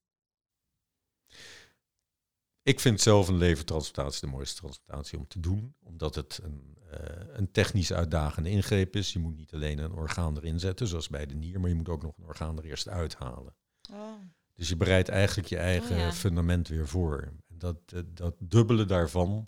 [2.61, 7.25] Ik vind zelf een levertransplantatie de mooiste transplantatie om te doen, omdat het een, eh,
[7.27, 9.13] een technisch uitdagende ingreep is.
[9.13, 11.89] Je moet niet alleen een orgaan erin zetten, zoals bij de nier, maar je moet
[11.89, 13.55] ook nog een orgaan er eerst uithalen.
[14.57, 16.11] Dus je bereidt eigenlijk je eigen Oh ja.
[16.11, 17.33] fundament weer voor.
[17.47, 19.47] Dat, eh, dat dubbele daarvan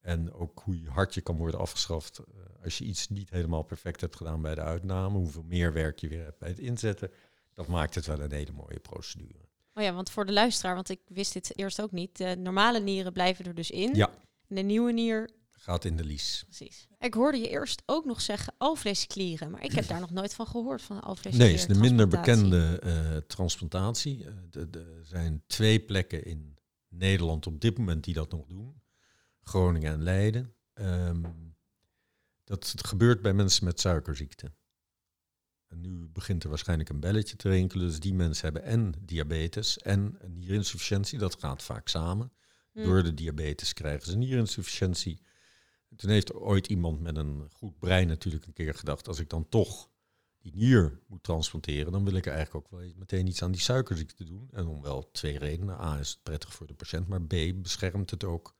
[0.00, 2.24] en ook hoe hard je kan worden afgeschaft eh,
[2.64, 6.08] als je iets niet helemaal perfect hebt gedaan bij de uitname, hoeveel meer werk je
[6.08, 7.10] weer hebt bij het inzetten,
[7.54, 9.48] dat maakt het wel een hele mooie procedure.
[9.74, 12.16] Oh ja, want voor de luisteraar, want ik wist dit eerst ook niet.
[12.16, 13.94] De normale nieren blijven er dus in.
[13.94, 14.10] Ja.
[14.48, 15.30] En de nieuwe nier,
[15.70, 16.42] Gaat in de lies.
[16.44, 16.88] precies.
[16.98, 20.46] Ik hoorde je eerst ook nog zeggen alvleesklieren, maar ik heb daar nog nooit van
[20.46, 21.52] gehoord van Nee, alvleesklieren.
[21.60, 24.24] het is de minder bekende eh, transplantatie.
[24.24, 28.82] Eh, Er zijn twee plekken in Nederland op dit moment die dat nog doen.
[29.42, 30.54] Groningen en Leiden.
[30.72, 31.22] Ehm,
[32.44, 34.52] dat gebeurt bij mensen met suikerziekte.
[35.68, 37.86] En nu begint er waarschijnlijk een belletje te rinkelen.
[37.86, 41.18] Dus die mensen hebben en diabetes en een nierinsufficiëntie.
[41.18, 42.32] Dat gaat vaak samen.
[42.72, 42.84] Hm.
[42.84, 45.22] Door de diabetes krijgen ze nierinsufficiëntie.
[45.90, 49.08] En Toen heeft ooit iemand met een goed brein natuurlijk een keer gedacht...
[49.08, 49.88] als ik dan toch
[50.38, 51.92] die nier moet transplanteren...
[51.92, 54.48] dan wil ik eigenlijk ook wel meteen iets aan die suikerziekte doen.
[54.52, 55.80] En om wel twee redenen.
[55.80, 58.54] A is het prettig voor de patiënt, maar B beschermt het ook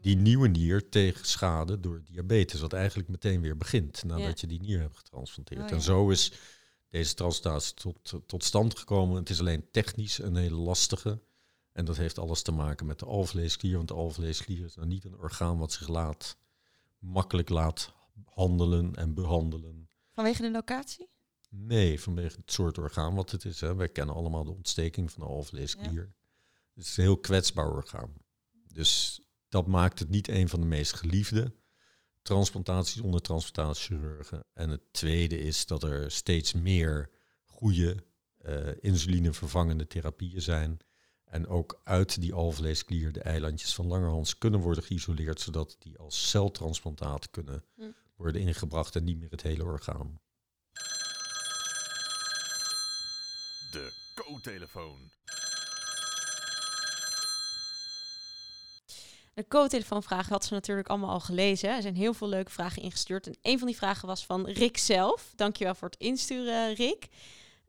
[0.00, 2.60] die nieuwe nier tegen schade door diabetes.
[2.60, 4.32] Wat eigenlijk meteen weer begint nadat Ja.
[4.36, 5.62] je die nier hebt getransplanteerd.
[5.62, 6.32] Oh, En zo is
[6.88, 9.16] deze transplantatie tot, tot stand gekomen.
[9.16, 11.20] Het is alleen technisch een hele lastige...
[11.72, 13.76] En dat heeft alles te maken met de alvleesklier.
[13.76, 16.36] Want de alvleesklier is nou niet een orgaan wat zich laat,
[17.04, 17.92] makkelijk laat
[18.24, 19.88] handelen en behandelen.
[20.12, 21.08] Vanwege de locatie?
[21.48, 23.60] Nee, vanwege het soort orgaan wat het is.
[23.60, 23.74] Hè.
[23.74, 26.14] Wij kennen allemaal de ontsteking van de alvleesklier.
[26.74, 28.12] Het is een heel kwetsbaar orgaan.
[28.72, 31.54] Dus dat maakt het niet een van de meest geliefde
[32.24, 34.44] transplantaties onder transplantatieschirurgen.
[34.52, 37.10] En het tweede is dat er steeds meer
[37.44, 38.04] goede
[38.42, 40.78] uh, insulinevervangende therapieën zijn.
[41.34, 46.30] En ook uit die alvleesklier de eilandjes van Langerhans kunnen worden geïsoleerd, zodat die als
[46.30, 47.90] celtransplantaat kunnen Hm.
[48.16, 50.20] worden ingebracht en niet meer het hele orgaan.
[53.70, 55.10] De co-telefoon.
[59.34, 61.68] De co-telefoonvragen had ze natuurlijk allemaal al gelezen.
[61.68, 63.26] Er zijn heel veel leuke vragen ingestuurd.
[63.26, 65.32] En een van die vragen was van Rick zelf.
[65.36, 67.08] Dankjewel voor het insturen, Rick.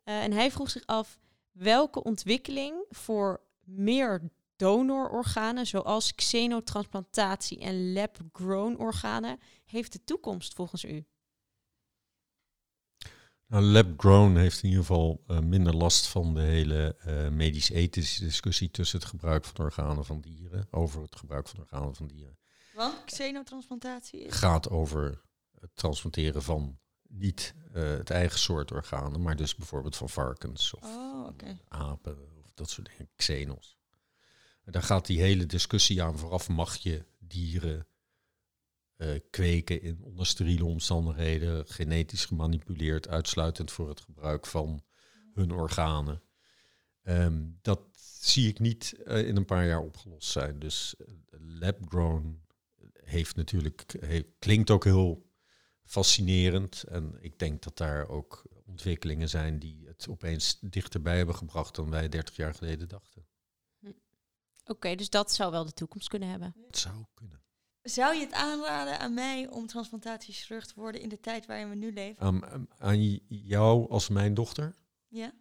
[0.04, 1.20] Eh, en hij vroeg zich af
[1.52, 11.06] welke ontwikkeling voor meer donororganen, zoals xenotransplantatie en lab-grown organen, heeft de toekomst volgens u?
[13.48, 18.72] Nou, lab-grown heeft in ieder geval eh, minder last van de hele eh, medisch-ethische discussie
[18.72, 22.38] tussen het gebruik van organen van dieren, over het gebruik van organen van dieren.
[22.74, 24.34] Want xenotransplantatie is...
[24.36, 25.22] gaat over
[25.60, 30.84] het transplanteren van niet eh, het eigen soort organen, maar dus bijvoorbeeld van varkens of
[30.84, 31.28] Oh,
[31.68, 33.78] apen dat soort dingen, xenos.
[34.64, 36.50] En daar gaat die hele discussie aan vooraf.
[36.50, 37.88] Mag je dieren
[38.96, 44.84] eh, kweken in onder steriele omstandigheden, genetisch gemanipuleerd, uitsluitend voor het gebruik van
[45.34, 46.22] hun organen?
[47.02, 47.82] Ehm, dat
[48.20, 50.60] zie ik niet eh, in een paar jaar opgelost zijn.
[50.60, 51.06] Dus eh,
[51.60, 52.44] lab-grown
[52.94, 53.86] heeft natuurlijk,
[54.40, 55.30] klinkt ook heel
[55.84, 56.84] fascinerend.
[56.84, 58.44] En ik denk dat daar ook
[58.76, 63.28] ontwikkelingen zijn die het opeens dichterbij hebben gebracht dan wij 30 jaar geleden dachten.
[64.66, 66.56] Oké, dus dat zou wel de toekomst kunnen hebben.
[66.68, 67.44] Het zou kunnen.
[67.82, 71.76] Zou je het aanraden aan mij om transplantatieschirurg te worden in de tijd waarin we
[71.76, 72.44] nu leven?
[72.78, 74.76] Aan, jou als mijn dochter,
[75.08, 75.34] Ja?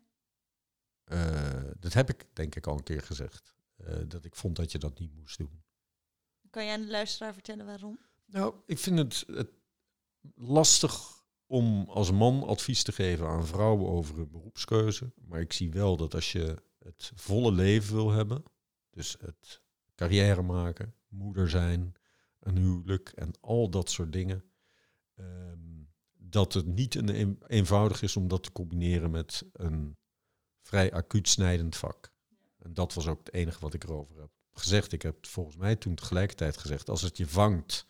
[1.05, 3.55] eh, dat heb ik denk ik al een keer gezegd.
[3.76, 5.62] eh, dat ik vond dat je dat niet moest doen.
[6.51, 7.99] Kan jij aan de luisteraar vertellen waarom?
[8.26, 9.51] Nou, ik vind het, het
[10.35, 11.13] lastig
[11.47, 15.12] om als man advies te geven aan vrouwen over hun beroepskeuze.
[15.24, 18.42] Maar ik zie wel dat als je het volle leven wil hebben,
[18.90, 19.62] dus het
[19.95, 21.92] carrière maken, moeder zijn,
[22.40, 24.45] een huwelijk en al dat soort dingen,
[25.14, 25.59] ehm,
[26.18, 29.97] dat het niet een een- eenvoudig is om dat te combineren met een
[30.62, 32.12] vrij acuut snijdend vak.
[32.59, 34.92] En dat was ook het enige wat ik erover heb gezegd.
[34.92, 37.86] Ik heb volgens mij toen tegelijkertijd gezegd, als het je vangt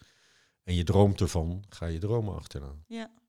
[0.63, 2.75] en je droomt ervan, ga je dromen achterna.
[2.87, 3.23] Ja.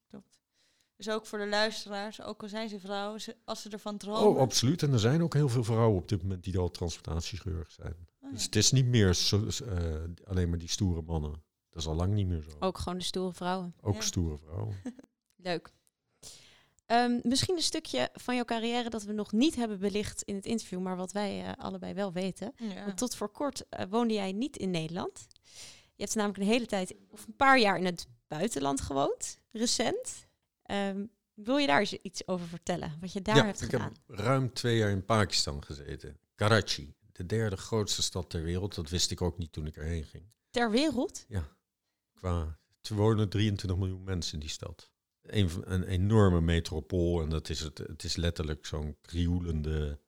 [0.98, 4.42] Dus ook voor de luisteraars, ook al zijn ze vrouwen, als ze ervan Oh, dromen.
[4.42, 4.84] absoluut.
[4.84, 7.96] En er zijn ook heel veel vrouwen op dit moment die al transplantatieschirurg zijn.
[8.22, 9.94] Oh, Dus het is niet meer zo, eh,
[10.26, 11.44] alleen maar die stoere mannen.
[11.70, 12.56] Dat is al lang niet meer zo.
[12.60, 13.74] Ook gewoon de stoere vrouwen.
[13.82, 14.02] Ook Ja.
[14.02, 14.76] stoere vrouwen.
[15.36, 15.74] Leuk.
[16.86, 20.46] Ehm, misschien een stukje van jouw carrière dat we nog niet hebben belicht in het
[20.46, 22.54] interview, maar wat wij eh, allebei wel weten.
[22.58, 22.86] Ja.
[22.86, 25.28] Want tot voor kort eh, woonde jij niet in Nederland.
[25.96, 30.25] Je hebt namelijk een hele tijd, of een paar jaar in het buitenland gewoond, recent.
[30.66, 32.98] Ehm, wil je daar eens iets over vertellen?
[33.00, 33.96] Wat je daar ja, hebt ik gedaan?
[34.06, 36.20] heb ruim twee jaar in Pakistan gezeten.
[36.36, 38.76] Karachi, de derde grootste stad ter wereld.
[38.76, 40.24] Dat wist ik ook niet toen ik erheen ging.
[40.50, 41.26] Ter wereld?
[42.14, 44.92] Qua, er wonen 23 miljoen mensen in die stad.
[45.22, 50.00] Een, een enorme metropool en dat is het, het is letterlijk zo'n krioelende,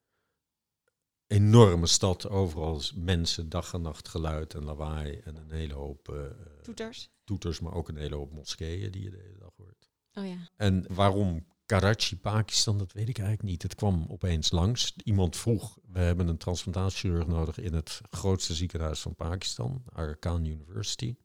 [1.27, 2.29] enorme stad.
[2.29, 6.23] Overal mensen, dag en nacht geluid en lawaai en een hele hoop eh,
[6.61, 7.09] Toeters.
[7.23, 9.86] toeters, maar ook een hele hoop moskeeën die je de hele dag hoort.
[10.17, 10.37] Oh ja.
[10.55, 13.61] En waarom Karachi, Pakistan, dat weet ik eigenlijk niet.
[13.61, 14.93] Het kwam opeens langs.
[15.03, 20.45] Iemand vroeg, we hebben een transplantatiechirurg nodig in het grootste ziekenhuis van Pakistan, Aga Khan
[20.45, 21.15] University.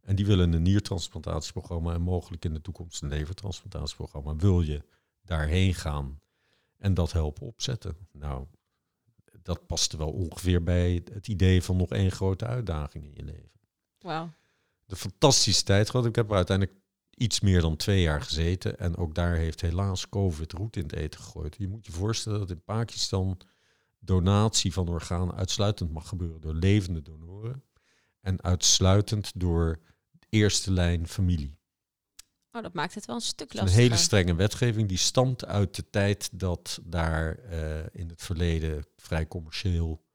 [0.00, 4.36] En die willen een niertransplantatieprogramma en mogelijk in de toekomst een levertransplantatieprogramma.
[4.36, 4.84] Wil je
[5.22, 6.20] daarheen gaan
[6.76, 7.96] en dat helpen opzetten?
[8.12, 8.46] Nou,
[9.42, 13.60] dat paste wel ongeveer bij het idee van nog één grote uitdaging in je leven
[13.98, 14.30] Wauw.
[14.86, 16.06] de fantastische tijd gehad.
[16.06, 16.78] Ik heb er uiteindelijk
[17.18, 18.78] iets meer dan twee jaar gezeten.
[18.78, 21.56] En ook daar heeft helaas COVID roet in het eten gegooid.
[21.58, 23.40] Je moet je voorstellen dat in Pakistan
[23.98, 27.62] donatie van organen uitsluitend mag gebeuren door levende donoren.
[28.20, 29.80] En uitsluitend door
[30.28, 31.56] eerste lijn familie.
[32.52, 33.78] Oh, dat maakt het wel een stuk lastiger.
[33.78, 38.84] een hele strenge wetgeving die stamt uit de tijd dat daar eh, in het verleden
[38.96, 40.06] vrij commercieel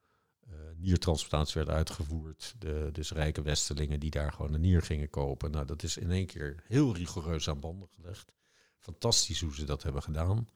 [0.84, 2.56] niertransplantatie werd uitgevoerd.
[2.60, 5.52] De, dus rijke westelingen die daar gewoon een nier gingen kopen.
[5.52, 8.32] Nou, dat is in één keer heel rigoureus aan banden gelegd.
[8.80, 10.48] Fantastisch hoe ze dat hebben gedaan.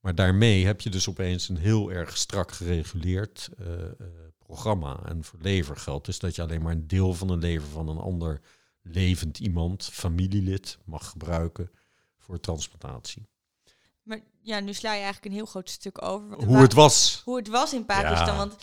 [0.00, 3.92] Maar daarmee heb je dus opeens een heel erg strak gereguleerd eh, eh,
[4.38, 5.00] programma.
[5.04, 7.88] En voor lever geldt dus dat je alleen maar een deel van een lever van
[7.88, 8.40] een ander
[8.82, 11.70] levend iemand, familielid, mag gebruiken
[12.16, 13.28] voor transplantatie.
[14.02, 16.44] Maar ja, nu sla je eigenlijk een heel groot stuk over.
[16.44, 17.22] Hoe het was.
[17.24, 18.26] hoe het was in Pakistan.
[18.26, 18.36] Ja.
[18.36, 18.56] Want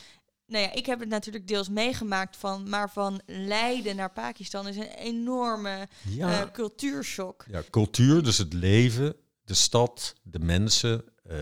[0.48, 4.76] nou ja, ik heb het natuurlijk deels meegemaakt van, maar van Leiden naar Pakistan is
[4.76, 7.45] een enorme Ja, eh, cultuurshock.
[7.48, 11.38] ja, cultuur, dus het leven, de stad, de mensen, eh,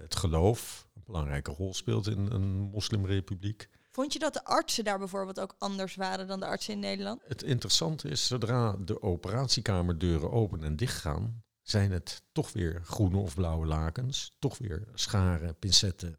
[0.00, 3.68] het geloof, een belangrijke rol speelt in een moslimrepubliek.
[3.90, 7.22] Vond je dat de artsen daar bijvoorbeeld ook anders waren dan de artsen in Nederland?
[7.26, 13.16] Het interessante is, zodra de operatiekamerdeuren open en dicht gaan, zijn het toch weer groene
[13.16, 16.18] of blauwe lakens, toch weer scharen, pincetten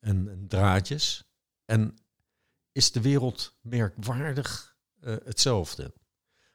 [0.00, 1.24] en, en draadjes.
[1.64, 1.98] En
[2.72, 5.92] is de wereld merkwaardig eh, hetzelfde.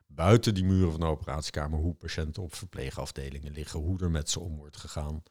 [0.07, 4.39] Buiten die muren van de operatiekamer, hoe patiënten op verpleegafdelingen liggen, hoe er met ze
[4.39, 5.23] om wordt gegaan.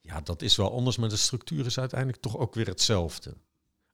[0.00, 3.36] Ja, dat is wel anders, maar de structuur is uiteindelijk toch ook weer hetzelfde.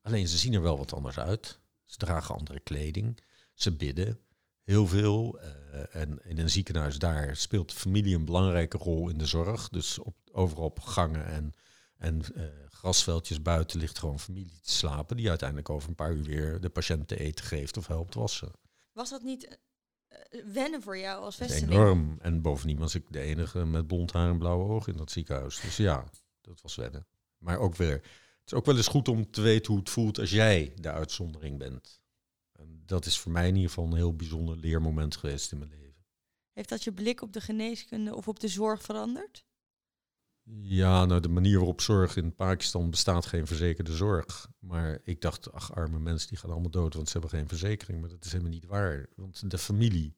[0.02, 1.59] Alleen ze zien er wel wat anders uit.
[1.84, 3.20] Ze dragen andere kleding.
[3.54, 4.20] Ze bidden
[4.62, 5.40] heel veel.
[5.40, 9.68] eh, en in een ziekenhuis daar speelt familie een belangrijke rol in de zorg.
[9.68, 11.54] Dus op, overal op gangen en,
[11.97, 15.16] en eh, grasveldjes buiten ligt gewoon familie te slapen.
[15.16, 18.53] Die uiteindelijk over een paar uur weer de patiënt te eten geeft of helpt wassen.
[18.92, 19.59] Was dat niet
[20.09, 21.72] eh, wennen voor jou als vesteling?
[21.72, 22.16] enorm.
[22.20, 25.61] En bovendien was ik de enige met blond haar en blauwe ogen in dat ziekenhuis.
[25.61, 26.05] Dus ja,
[26.40, 27.07] dat was wennen.
[27.38, 30.18] Maar ook weer, het is ook wel eens goed om te weten hoe het voelt
[30.18, 32.01] als jij de uitzondering bent.
[32.53, 35.70] En dat is voor mij in ieder geval een heel bijzonder leermoment geweest in mijn
[35.70, 36.05] leven.
[36.53, 39.45] Heeft dat je blik op de geneeskunde of op de zorg veranderd?
[40.49, 44.49] Ja, nou de manier waarop zorg in Pakistan bestaat geen verzekerde zorg.
[44.59, 48.01] Maar ik dacht, ach arme mensen die gaan allemaal dood, want ze hebben geen verzekering.
[48.01, 49.07] Maar dat is helemaal niet waar.
[49.16, 50.16] Want de familie,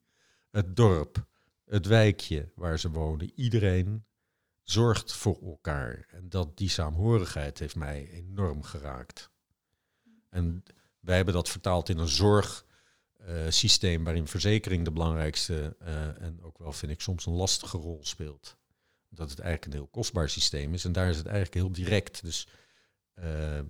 [0.49, 1.25] het dorp,
[1.65, 4.05] het wijkje waar ze wonen, iedereen
[4.63, 6.07] zorgt voor elkaar.
[6.11, 9.31] En dat, die saamhorigheid heeft mij enorm geraakt.
[10.29, 10.63] En
[10.99, 12.07] wij hebben dat vertaald in een
[13.17, 17.99] zorgsysteem waarin verzekering de belangrijkste eh, en ook wel, vind ik, soms een lastige rol
[18.01, 18.58] speelt
[19.09, 20.85] dat het eigenlijk een heel kostbaar systeem is.
[20.85, 22.23] En daar is het eigenlijk heel direct.
[22.23, 22.47] Dus
[23.13, 23.65] eh, eh,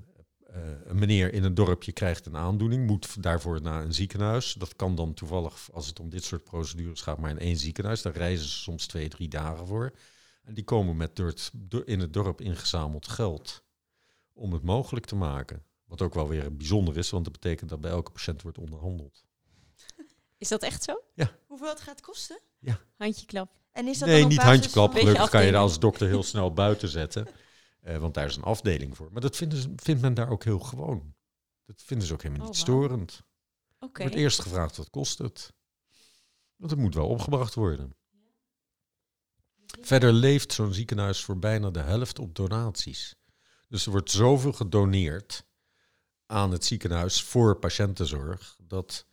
[0.84, 4.54] een meneer in een dorpje krijgt een aandoening, moet daarvoor naar een ziekenhuis.
[4.54, 8.02] Dat kan dan toevallig, als het om dit soort procedures gaat, maar in één ziekenhuis.
[8.02, 9.96] Daar reizen ze soms twee, drie dagen voor.
[10.44, 13.64] En die komen met door- in het dorp ingezameld geld
[14.34, 15.64] om het mogelijk te maken.
[15.86, 19.26] Wat ook wel weer bijzonder is, want dat betekent dat bij elke patiënt wordt onderhandeld.
[20.38, 21.02] Is dat echt zo?
[21.48, 22.40] Hoeveel het gaat kosten?
[22.98, 23.52] Handje klap.
[23.80, 24.94] En is dat Nee, niet basis handjeklap.
[24.94, 27.28] Gelukkig kan je daar als dokter heel snel buiten zetten.
[27.80, 29.12] Eh, want daar is een afdeling voor.
[29.12, 31.16] Maar dat vinden ze, vindt men daar ook heel gewoon.
[31.66, 33.22] Dat vinden ze ook helemaal niet Oh, storend.
[33.80, 33.94] Oké.
[33.94, 35.54] Er wordt eerst gevraagd wat kost het.
[36.56, 37.96] Want het moet wel opgebracht worden.
[39.82, 43.16] Verder leeft zo'n ziekenhuis voor bijna de helft op donaties.
[43.68, 45.46] Dus er wordt zoveel gedoneerd
[46.26, 48.58] aan het ziekenhuis voor patiëntenzorg.
[48.64, 49.08] Dat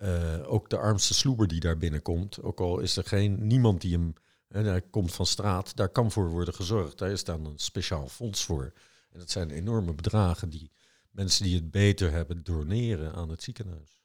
[0.00, 3.92] eh, ook de armste sloeber die daar binnenkomt, ook al is er geen, niemand die
[3.92, 4.12] hem,
[4.48, 6.98] hè, hij komt van straat, daar kan voor worden gezorgd.
[6.98, 8.72] Daar is dan een speciaal fonds voor.
[9.12, 10.70] En dat zijn enorme bedragen die
[11.10, 14.00] mensen die het beter hebben doneren aan het ziekenhuis.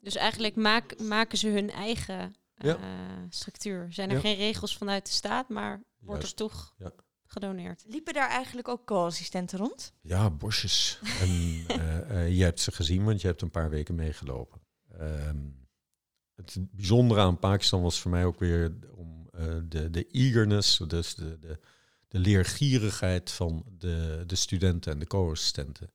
[0.00, 2.76] Dus eigenlijk maak, maken ze hun eigen Ja.
[2.76, 2.82] eh,
[3.28, 3.92] structuur.
[3.92, 4.20] Zijn er Ja.
[4.20, 6.40] geen regels vanuit de staat, maar wordt Juist.
[6.40, 6.92] er toch Ja.
[7.26, 7.84] gedoneerd.
[7.86, 9.92] Liepen daar eigenlijk ook co-assistenten rond?
[10.00, 10.98] Ja, bosjes.
[11.20, 11.28] En
[11.68, 14.60] eh, eh, je hebt ze gezien, want je hebt een paar weken meegelopen.
[14.98, 15.36] Ehm,
[16.34, 21.14] het bijzondere aan Pakistan was voor mij ook weer om eh, de, de eagerness, dus
[21.14, 21.58] de, de,
[22.08, 25.90] de leergierigheid van de, de studenten en de co-assistenten.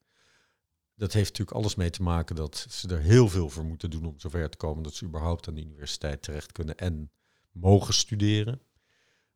[0.96, 4.06] Dat heeft natuurlijk alles mee te maken dat ze er heel veel voor moeten doen
[4.06, 7.12] om zover te komen dat ze überhaupt aan de universiteit terecht kunnen en
[7.52, 8.62] mogen studeren.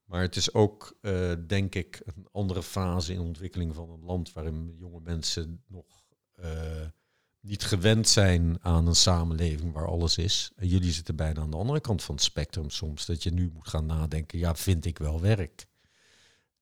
[0.03, 4.03] Maar het is ook, eh, denk ik, een andere fase in de ontwikkeling van een
[4.03, 5.85] land waarin jonge mensen nog
[6.33, 6.85] eh,
[7.47, 10.51] niet gewend zijn aan een samenleving waar alles is.
[10.55, 13.51] En jullie zitten bijna aan de andere kant van het spectrum soms, dat je nu
[13.53, 15.65] moet gaan nadenken, ja, vind ik wel werk?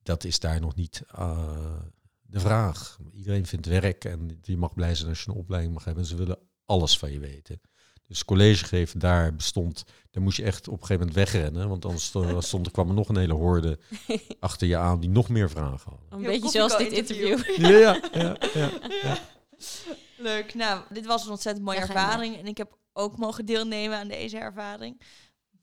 [0.04, 1.78] Dat is daar nog niet eh,
[2.22, 3.00] de vraag.
[3.14, 6.06] Iedereen vindt werk en je mag blij zijn als je een opleiding mag hebben.
[6.06, 7.62] Ze willen alles van je weten.
[8.08, 11.86] Dus college geven daar bestond, daar moest je echt op een gegeven moment wegrennen, want
[11.86, 13.80] anders stond, stond, er kwam er nog een hele horde
[14.40, 16.08] achter je aan die nog meer vragen hadden.
[16.10, 17.58] Een beetje zoals dit interview.
[17.58, 18.70] Ja, ja, ja.
[19.04, 19.18] ja.
[20.18, 20.54] Leuk.
[20.54, 22.38] Nou, dit was een ontzettend mooie Ja, ervaring.
[22.38, 25.02] En ik heb ook mogen deelnemen aan deze ervaring.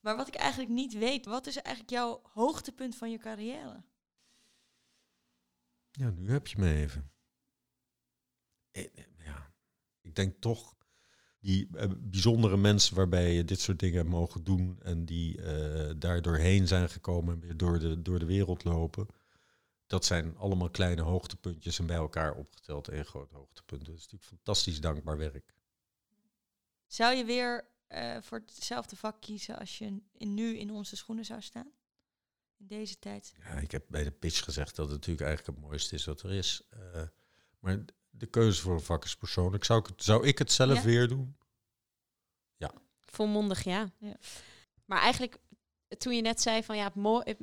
[0.01, 3.84] Maar wat ik eigenlijk niet weet, wat is eigenlijk jouw hoogtepunt van je carrière?
[5.90, 7.11] Ja, nu heb je me even.
[8.70, 9.53] Eh, eh, Ja,
[10.01, 10.76] ik denk toch
[11.38, 16.22] die eh, bijzondere mensen waarbij je dit soort dingen mogen doen en die eh daar
[16.22, 19.07] doorheen zijn gekomen en weer door de, door de wereld lopen.
[19.93, 23.84] Dat zijn allemaal kleine hoogtepuntjes en bij elkaar opgeteld één groot hoogtepunt.
[23.84, 25.55] Dat is natuurlijk fantastisch dankbaar werk.
[26.86, 31.24] Zou je weer eh, voor hetzelfde vak kiezen als je in, nu in onze schoenen
[31.24, 31.72] zou staan?
[32.57, 33.32] In deze tijd?
[33.38, 36.22] Ja, ik heb bij de pitch gezegd dat het natuurlijk eigenlijk het mooiste is wat
[36.22, 36.62] er is.
[36.70, 37.03] Eh,
[37.59, 39.64] maar de keuze voor een vak is persoonlijk.
[39.64, 40.82] Zou ik het, zou ik het zelf Ja.
[40.84, 41.36] weer doen?
[42.57, 42.72] Ja.
[43.01, 43.93] Volmondig ja.
[43.99, 44.16] Ja.
[44.84, 45.38] Maar eigenlijk,
[45.99, 46.93] toen je net zei van ja,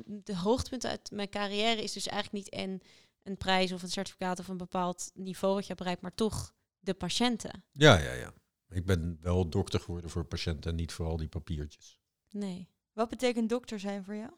[0.06, 2.80] de hoogtepunt uit mijn carrière is dus eigenlijk niet en
[3.22, 6.54] een prijs of een certificaat of een bepaald niveau wat je hebt bereikt, maar toch
[6.78, 7.64] de patiënten.
[7.72, 8.32] Ja, ja, ja.
[8.68, 11.98] Ik ben wel dokter geworden voor patiënten en niet voor al die papiertjes.
[12.30, 12.68] Nee.
[12.92, 14.30] Wat betekent dokter zijn voor jou?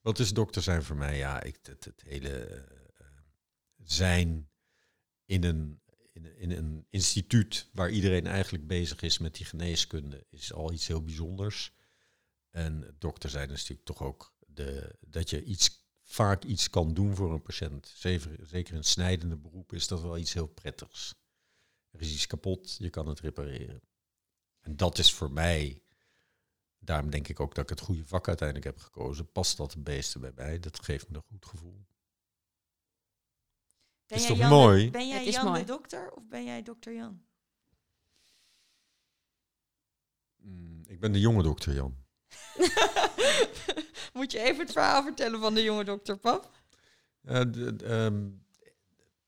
[0.00, 1.16] Wat is dokter zijn voor mij?
[1.16, 3.06] Ja, ik, het, het hele eh,
[3.76, 4.50] zijn
[5.24, 5.80] in een,
[6.12, 10.72] in, een- in een instituut waar iedereen eigenlijk bezig is met die geneeskunde, is al
[10.72, 11.72] iets heel bijzonders.
[12.50, 17.14] En dokter zijn is natuurlijk toch ook de, dat je iets, vaak iets kan doen
[17.14, 17.92] voor een patiënt.
[17.94, 21.14] Zeker, zeker in snijdende beroep is dat wel iets heel prettigs.
[21.90, 23.80] Er is iets kapot, je kan het repareren.
[24.60, 25.82] En dat is voor mij
[26.78, 29.32] daarom denk ik ook dat ik het goede vak uiteindelijk heb gekozen.
[29.32, 30.58] Past dat het beeste bij mij?
[30.58, 31.86] Dat geeft me een goed gevoel.
[34.06, 34.84] Ben Is jij toch Jan mooi?
[34.84, 35.60] De, ben jij Het is Jan mooi.
[35.60, 37.26] de dokter of ben jij dokter Jan?
[40.36, 42.06] Mm, ik ben de jonge dokter Jan.
[44.12, 46.50] Moet je even het verhaal vertellen van de jonge dokter, pap?
[47.24, 48.28] Eh, ehm,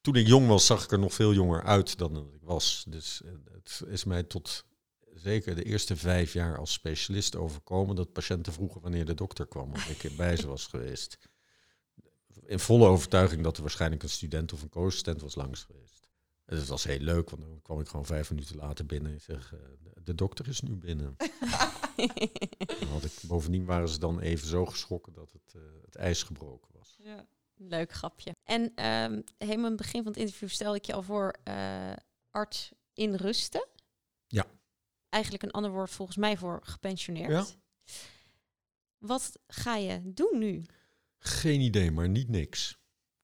[0.00, 2.84] toen ik jong was, zag ik er nog veel jonger uit dan ik was.
[2.88, 4.64] Dus eh, het is mij tot
[5.14, 9.72] zeker de eerste vijf jaar als specialist overkomen dat patiënten vroegen wanneer de dokter kwam,
[9.72, 11.18] of ik bij ze was geweest.
[12.46, 15.99] In volle overtuiging dat er waarschijnlijk een student of een co-assistent was langs geweest.
[16.50, 19.20] En dat was heel leuk, want dan kwam ik gewoon vijf minuten later binnen en
[19.20, 19.58] zeg, eh,
[20.04, 21.16] de dokter is nu binnen.
[22.80, 26.22] Dan had ik, bovendien waren ze dan even zo geschrokken dat het, eh, het ijs
[26.22, 26.96] gebroken was.
[27.02, 27.26] Ja.
[27.54, 28.36] Leuk grapje.
[28.44, 31.92] En ehm helemaal in het begin van het interview stelde ik je al voor eh,
[32.30, 33.66] arts in rusten.
[34.26, 34.46] Ja.
[35.08, 37.30] Eigenlijk een ander woord volgens mij voor gepensioneerd.
[37.30, 37.46] Ja.
[38.98, 40.64] Wat ga je doen nu?
[41.18, 42.79] Geen idee, maar niet niks.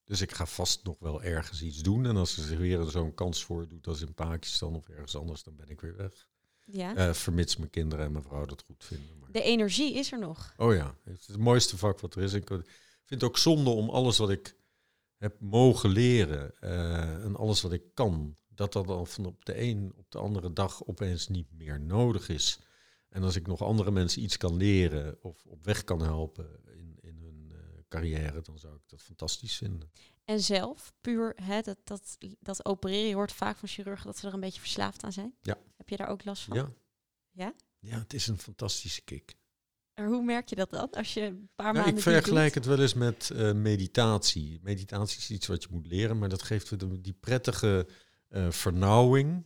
[0.07, 2.05] Dus ik ga vast nog wel ergens iets doen.
[2.05, 5.55] En als er zich weer zo'n kans voordoet als in Pakistan of ergens anders, dan
[5.55, 6.27] ben ik weer weg.
[6.65, 6.95] Ja.
[6.95, 9.19] Eh, vermits mijn kinderen en mijn vrouw dat goed vinden.
[9.19, 9.31] Maar...
[9.31, 10.53] De energie is er nog.
[10.57, 12.33] Oh ja, het is het mooiste vak wat er is.
[12.33, 12.65] Ik vind
[13.07, 14.55] het ook zonde om alles wat ik
[15.17, 19.61] heb mogen leren eh, en alles wat ik kan, dat dat dan van op de
[19.61, 22.59] een op de andere dag opeens niet meer nodig is.
[23.09, 26.97] En als ik nog andere mensen iets kan leren of op weg kan helpen in,
[27.01, 29.91] in hun eh, carrière, dan zou ik dat fantastisch vinden.
[30.25, 34.27] En zelf, puur hè, dat, dat, dat opereren, je hoort vaak van chirurgen dat ze
[34.27, 35.35] er een beetje verslaafd aan zijn.
[35.41, 35.57] Ja.
[35.77, 36.57] Heb je daar ook last van?
[36.57, 36.71] Ja.
[37.31, 37.53] Ja?
[37.79, 39.35] Ja, het is een fantastische kick.
[39.95, 40.89] Maar hoe merk je dat dan?
[40.91, 44.59] Als je een paar Nou, maanden ik vergelijk het wel eens met eh, meditatie.
[44.61, 47.87] Meditatie is iets wat je moet leren, maar dat geeft de- die prettige
[48.27, 49.45] eh, vernauwing,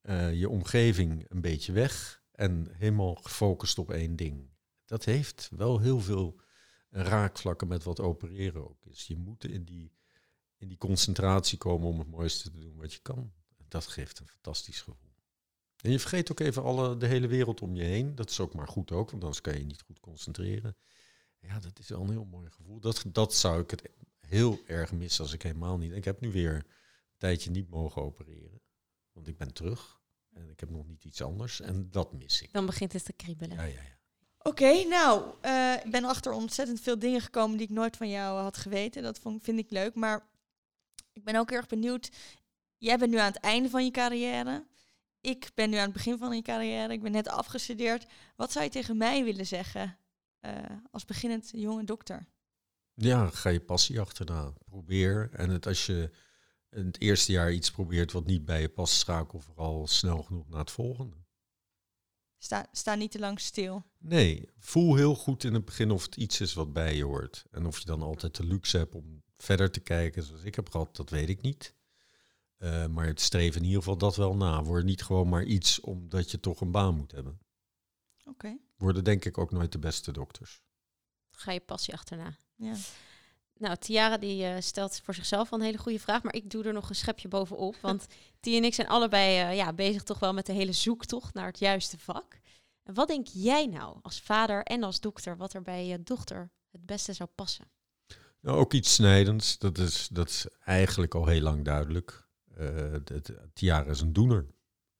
[0.00, 4.50] eh, je omgeving een beetje weg en helemaal gefocust op één ding.
[4.84, 6.40] Dat heeft wel heel veel
[6.90, 9.06] raakvlakken met wat opereren ook is.
[9.06, 9.92] Je moet in die,
[10.56, 13.32] in die concentratie komen om het mooiste te doen wat je kan.
[13.68, 15.10] Dat geeft een fantastisch gevoel.
[15.82, 18.14] En je vergeet ook even alle, de hele wereld om je heen.
[18.14, 20.76] Dat is ook maar goed ook, want anders kan je je niet goed concentreren.
[21.38, 22.80] Ja, dat is wel een heel mooi gevoel.
[22.80, 25.92] Dat, dat zou ik het heel erg missen als ik helemaal niet...
[25.92, 26.64] Ik heb nu weer een
[27.16, 28.60] tijdje niet mogen opereren.
[29.12, 30.00] Want ik ben terug.
[30.32, 31.60] En ik heb nog niet iets anders.
[31.60, 32.52] En dat mis ik.
[32.52, 33.56] Dan begint het te kriebelen.
[33.56, 33.98] Ja, ja, ja.
[34.42, 38.40] Oké, nou, eh, ik ben achter ontzettend veel dingen gekomen die ik nooit van jou
[38.40, 39.02] had geweten.
[39.02, 39.94] Dat vond, vind ik leuk.
[39.94, 40.26] Maar
[41.12, 42.10] ik ben ook erg benieuwd.
[42.78, 44.66] Jij bent nu aan het einde van je carrière.
[45.20, 46.92] Ik ben nu aan het begin van je carrière.
[46.92, 48.06] Ik ben net afgestudeerd.
[48.36, 49.98] Wat zou je tegen mij willen zeggen
[50.40, 50.52] eh,
[50.90, 52.26] als beginnend jonge dokter?
[52.94, 54.52] Ja, ga je passie achterna.
[54.64, 55.30] Probeer.
[55.32, 56.10] En het, als je
[56.70, 60.48] in het eerste jaar iets probeert wat niet bij je past, schakel vooral snel genoeg
[60.48, 61.16] naar het volgende.
[62.42, 63.84] Sta, sta niet te lang stil.
[63.98, 67.44] Nee, voel heel goed in het begin of het iets is wat bij je hoort.
[67.50, 70.70] En of je dan altijd de luxe hebt om verder te kijken zoals ik heb
[70.70, 71.74] gehad, dat weet ik niet.
[72.56, 74.62] Eh, maar het streven in ieder geval dat wel na.
[74.62, 77.40] Word niet gewoon maar iets omdat je toch een baan moet hebben.
[78.24, 80.62] Oké, Worden denk ik ook nooit de beste dokters.
[81.30, 82.36] Ga je passie achterna.
[82.56, 82.74] ja.
[83.60, 86.64] Nou, Tiara die eh, stelt voor zichzelf wel een hele goede vraag, maar ik doe
[86.64, 87.76] er nog een schepje bovenop.
[87.82, 88.06] Want
[88.40, 91.46] Tia en ik zijn allebei eh, ja, bezig toch wel met de hele zoektocht naar
[91.46, 92.40] het juiste vak.
[92.82, 96.50] En wat denk jij nou als vader en als dokter, wat er bij je dochter
[96.70, 97.70] het beste zou passen?
[98.40, 102.28] Nou, ook iets snijdends, dat is, dat is eigenlijk al heel lang duidelijk.
[102.54, 102.94] Eh,
[103.52, 104.46] Tiara is een doener.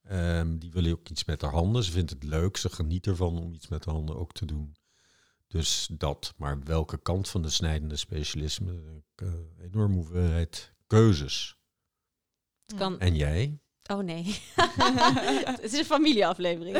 [0.02, 1.84] Ehm, die wil ook iets met haar handen.
[1.84, 4.74] Ze vindt het leuk, ze geniet ervan om iets met haar handen ook te doen.
[5.50, 8.70] Dus dat, maar welke kant van de snijdende specialisme?
[8.70, 9.32] Een uh,
[9.64, 11.56] enorme hoeveelheid keuzes.
[12.66, 13.00] Het kan...
[13.00, 13.58] En jij?
[13.90, 14.24] Oh nee.
[15.44, 16.76] het is een familieaflevering,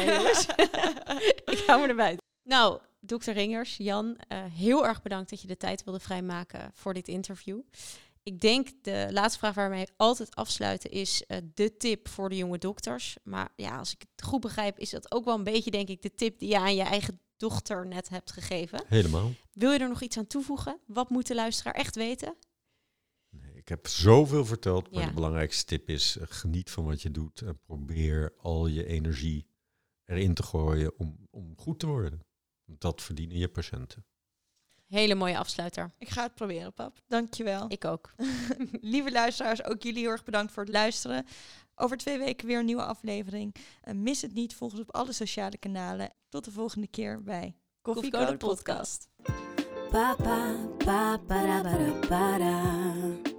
[1.55, 2.18] ik hou me erbij.
[2.43, 6.95] Nou, dokter Ringers, Jan, eh, heel erg bedankt dat je de tijd wilde vrijmaken voor
[6.95, 7.61] dit interview.
[8.23, 12.37] Ik denk de laatste vraag waarmee we altijd afsluiten is eh, de tip voor de
[12.37, 13.16] jonge dokters.
[13.23, 16.03] Maar ja, als ik het goed begrijp, is dat ook wel een beetje, denk ik,
[16.03, 18.82] de tip die je aan je eigen dochter net hebt gegeven.
[18.86, 19.32] Helemaal.
[19.53, 20.78] Wil je er nog iets aan toevoegen?
[20.86, 22.36] Wat moet de luisteraar echt weten?
[23.28, 25.09] Nee, ik heb zoveel verteld, maar Ja.
[25.09, 29.47] de belangrijkste tip is: eh, geniet van wat je doet en probeer al je energie
[30.05, 32.20] erin te gooien om, om goed te worden.
[32.64, 34.05] Want Dat verdienen je patiënten.
[34.86, 35.93] Hele mooie afsluiter.
[35.99, 37.03] Ik ga het proberen, pap.
[37.07, 37.64] Dankjewel.
[37.68, 38.14] Ik ook.
[38.80, 41.26] Lieve luisteraars, ook jullie heel erg bedankt voor het luisteren.
[41.81, 43.55] Over twee weken weer een nieuwe aflevering.
[43.83, 46.12] Eh, mis het niet, volg ons op alle sociale kanalen.
[46.28, 49.09] Tot de volgende keer bij Koffie Code Podcast.
[49.91, 53.30] Pa pa pa para para para.